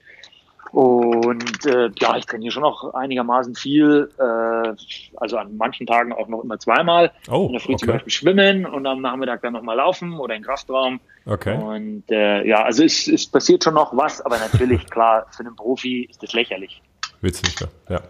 [0.75, 4.11] Und äh, ja, ich trainiere schon noch einigermaßen viel.
[4.19, 4.75] Äh,
[5.15, 7.13] also an manchen Tagen auch noch immer zweimal.
[7.31, 7.85] Oh, in der Früh okay.
[7.85, 10.99] zum Beispiel schwimmen und am Nachmittag dann nochmal laufen oder in Kraftraum.
[11.27, 11.57] Okay.
[11.57, 15.55] Und äh, ja, also es, es passiert schon noch was, aber natürlich, klar, für einen
[15.55, 16.83] Profi ist das lächerlich.
[17.21, 17.55] Witzig,
[17.89, 18.01] ja.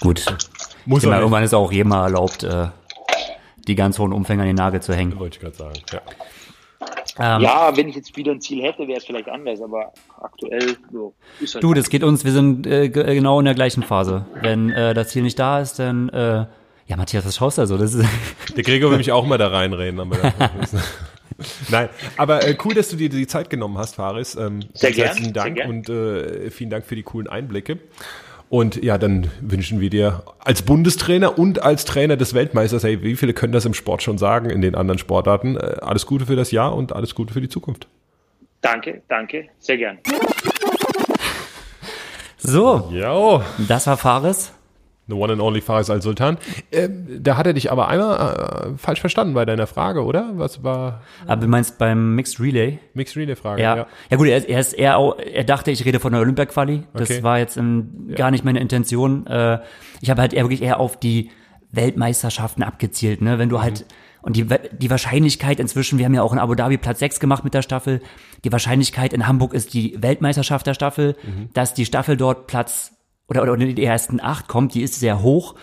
[0.00, 0.26] Gut.
[0.84, 2.66] Muss ich irgendwann ist auch jedem mal erlaubt, äh,
[3.68, 5.16] die ganz hohen Umfänge an den Nagel zu hängen.
[5.20, 6.00] Wollte ich gerade sagen, ja.
[7.18, 10.76] Ähm, ja, wenn ich jetzt wieder ein Ziel hätte, wäre es vielleicht anders, aber aktuell
[10.92, 14.26] so ist halt Du, das geht uns, wir sind äh, genau in der gleichen Phase.
[14.40, 16.46] Wenn äh, das Ziel nicht da ist, dann äh,
[16.86, 17.76] ja, Matthias, was schaust du also?
[17.76, 18.06] Das ist
[18.56, 20.00] der Gregor will mich auch mal da reinreden.
[20.00, 20.16] Aber
[21.70, 24.34] Nein, aber äh, cool, dass du dir die Zeit genommen hast, Faris.
[24.34, 25.08] Ähm, sehr gerne.
[25.08, 25.70] Herzlichen Dank gern.
[25.70, 27.78] und äh, vielen Dank für die coolen Einblicke.
[28.50, 33.16] Und ja, dann wünschen wir dir als Bundestrainer und als Trainer des Weltmeisters, hey, wie
[33.16, 35.56] viele können das im Sport schon sagen, in den anderen Sportarten?
[35.56, 37.88] Äh, alles Gute für das Jahr und alles Gute für die Zukunft.
[38.60, 39.98] Danke, danke, sehr gern.
[42.38, 43.42] So, jo.
[43.68, 44.52] das war Fares.
[45.08, 46.36] The one and only Faris al-Sultan.
[46.70, 46.88] Äh,
[47.18, 50.32] da hat er dich aber einmal äh, falsch verstanden bei deiner Frage, oder?
[50.34, 51.00] Was war?
[51.26, 52.78] Aber du meinst beim Mixed Relay?
[52.92, 53.76] Mixed Relay Frage, ja.
[53.76, 56.84] Ja, ja gut, er, er ist eher auch, er dachte, ich rede von der Olympia-Quali.
[56.92, 57.22] Das okay.
[57.22, 59.26] war jetzt in, gar nicht meine Intention.
[59.26, 59.60] Äh,
[60.02, 61.30] ich habe halt eher wirklich eher auf die
[61.72, 63.38] Weltmeisterschaften abgezielt, ne?
[63.38, 63.62] Wenn du mhm.
[63.62, 63.86] halt,
[64.20, 67.44] und die, die Wahrscheinlichkeit inzwischen, wir haben ja auch in Abu Dhabi Platz 6 gemacht
[67.44, 68.02] mit der Staffel,
[68.44, 71.48] die Wahrscheinlichkeit in Hamburg ist die Weltmeisterschaft der Staffel, mhm.
[71.54, 72.97] dass die Staffel dort Platz
[73.28, 75.54] oder, oder in die ersten acht kommt, die ist sehr hoch.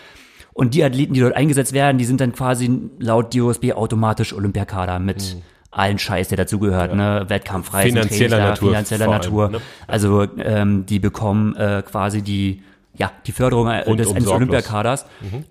[0.52, 4.98] Und die Athleten, die dort eingesetzt werden, die sind dann quasi laut DOSB automatisch Olympiakader
[4.98, 5.42] mit mhm.
[5.70, 7.26] allen Scheiß, der dazugehört, ne?
[7.28, 9.48] Wettkampfreisen, Finanzieller Natur finanzieller vor allem, Natur.
[9.50, 9.60] ne?
[9.86, 12.62] Also ähm, die bekommen äh, quasi die,
[12.94, 14.32] ja, die Förderung äh, Rundum des, sorglos.
[14.32, 15.06] Olympiakaders.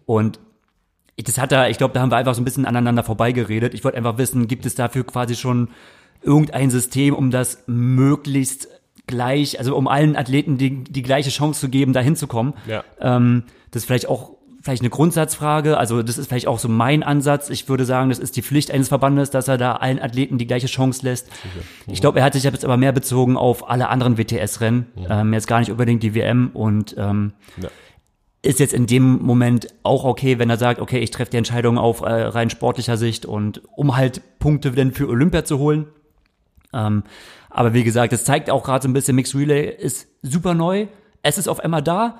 [0.07, 0.39] Und
[1.23, 3.73] das hat da, ich glaube, da haben wir einfach so ein bisschen aneinander vorbeigeredet.
[3.73, 5.69] Ich wollte einfach wissen, gibt es dafür quasi schon
[6.23, 8.67] irgendein System, um das möglichst
[9.07, 12.53] gleich, also um allen Athleten die, die gleiche Chance zu geben, da hinzukommen.
[12.67, 12.83] Ja.
[12.99, 14.31] Ähm, das ist vielleicht auch
[14.61, 15.77] vielleicht eine Grundsatzfrage.
[15.77, 17.51] Also das ist vielleicht auch so mein Ansatz.
[17.51, 20.47] Ich würde sagen, das ist die Pflicht eines Verbandes, dass er da allen Athleten die
[20.47, 21.29] gleiche Chance lässt.
[21.85, 25.45] Ich glaube, er hat sich jetzt aber mehr bezogen auf alle anderen WTS-Rennen, ähm, jetzt
[25.47, 27.69] gar nicht unbedingt die WM und ähm, Ja.
[28.41, 31.77] ist jetzt in dem Moment auch okay, wenn er sagt, okay, ich treffe die Entscheidung
[31.77, 35.85] auf äh, rein sportlicher Sicht und um halt Punkte denn für Olympia zu holen.
[36.73, 37.03] Ähm,
[37.55, 40.87] aber wie gesagt, es zeigt auch gerade so ein bisschen, Mixed Relay ist super neu.
[41.23, 42.19] Es ist auf einmal da.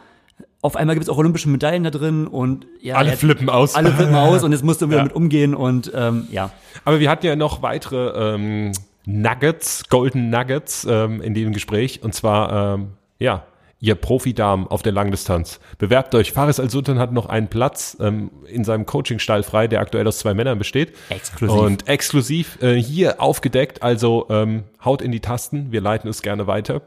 [0.61, 3.75] Auf einmal gibt es auch olympische Medaillen da drin und ja, Alle flippen aus.
[3.75, 5.03] Alle flippen aus und jetzt musst du Ja.
[5.03, 6.49] mit umgehen und ähm, ja.
[6.85, 8.71] Aber wir hatten ja noch weitere ähm,
[9.05, 12.01] Nuggets, Golden Nuggets ähm, in dem Gespräch.
[12.03, 12.87] Und zwar, ähm,
[13.19, 13.43] ja,
[13.79, 15.59] ihr Profidamen auf der Langdistanz.
[15.77, 16.31] Bewerbt euch.
[16.31, 20.33] Faris Al-Sultan hat noch einen Platz ähm, in seinem Coachingstall frei, der aktuell aus zwei
[20.33, 20.93] Männern besteht.
[21.09, 21.57] Exklusiv.
[21.57, 23.83] Und exklusiv äh, hier aufgedeckt.
[23.83, 25.71] Also ähm, haut in die Tasten.
[25.71, 26.81] Wir leiten es gerne weiter.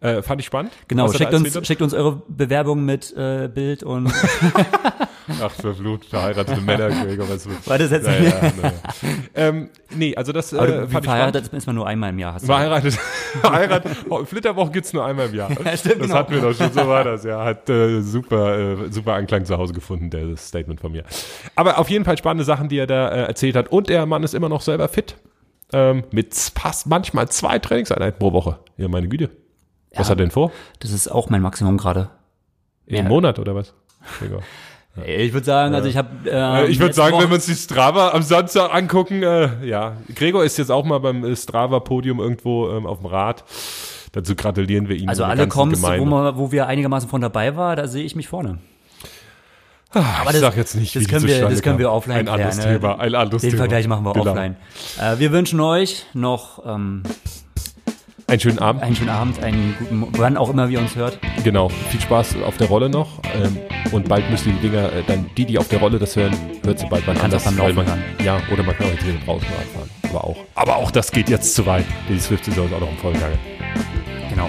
[0.00, 0.72] Äh, fand ich spannend.
[0.88, 4.12] Genau, schickt uns, schickt uns eure Bewerbung mit äh, Bild und
[5.40, 7.50] Ach, verflucht, verheiratete Männer, Gregor, was du.
[7.66, 8.72] War das jetzt- Naja, naja.
[9.34, 12.10] ähm, nee, also das äh, Aber du, wie fand ich verheiratet ist man nur einmal
[12.10, 12.34] im Jahr.
[12.34, 12.94] Hast du Verheiratet.
[13.40, 13.96] Verheiratet.
[14.08, 15.50] Oh, Flitterwochen gibt's nur einmal im Jahr.
[15.64, 16.14] Ja, stimmt, das genau.
[16.14, 17.44] hatten wir doch schon, so war das, ja.
[17.44, 21.04] Hat äh, super, äh, super Anklang zu Hause gefunden, der das Statement von mir.
[21.54, 23.68] Aber auf jeden Fall spannende Sachen, die er da äh, erzählt hat.
[23.70, 25.16] Und der Mann ist immer noch selber fit.
[25.72, 28.58] Ähm, mit fast manchmal zwei Trainingseinheiten pro Woche.
[28.76, 29.30] Ja, meine Güte.
[29.94, 30.10] Was Ja.
[30.12, 30.52] hat er denn vor?
[30.80, 32.10] Das ist auch mein Maximum gerade.
[32.86, 33.02] Im Ja.
[33.04, 33.72] Monat oder was?
[34.18, 34.42] Gregor?
[35.06, 36.08] Ich würde sagen, also ich habe.
[36.30, 40.44] Äh, ich würde sagen, wenn wir uns die Strava am Samstag angucken, äh, ja, Gregor
[40.44, 43.42] ist jetzt auch mal beim äh, Strava-Podium irgendwo ähm, auf dem Rad.
[44.12, 45.08] Dazu gratulieren wir ihm.
[45.08, 48.58] also alle Comms, wo, wo wir einigermaßen von dabei war, da sehe ich mich vorne.
[49.94, 52.58] Aber das- ich sag jetzt nicht, Das können wir, das können wir offline Ein anderes
[52.58, 52.80] klären, ne?
[52.80, 53.60] Thema, ein anderes Den Thema.
[53.62, 54.30] Vergleich machen wir Genau.
[54.30, 54.56] offline.
[55.00, 57.02] Äh, wir wünschen euch noch ähm,
[58.32, 58.82] Einen schönen Abend.
[58.82, 61.18] einen schönen Abend, einen guten, wann auch immer wir uns hört.
[61.44, 61.68] Genau.
[61.68, 63.18] Viel Spaß auf der Rolle noch.
[63.34, 63.58] Ähm,
[63.92, 66.34] und bald müsst ihr die Dinger, äh, dann die, die auf der Rolle das hören,
[66.64, 67.44] hört sie bald mal anders.
[67.44, 69.90] beim Laufen man, Ja, oder man kann auch jetzt wieder draußen Rad fahren.
[70.08, 70.36] Aber auch.
[70.54, 71.84] Aber auch das geht jetzt zu weit.
[72.08, 73.38] Die Swift-Saison ist auch noch im Vollgange.
[74.30, 74.48] Genau.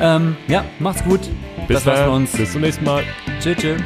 [0.00, 1.20] Ähm, ja, macht's gut.
[1.68, 2.08] Bis das dann.
[2.08, 2.32] uns.
[2.32, 3.02] Bis zum nächsten Mal.
[3.38, 3.82] Tschüss, tschüss.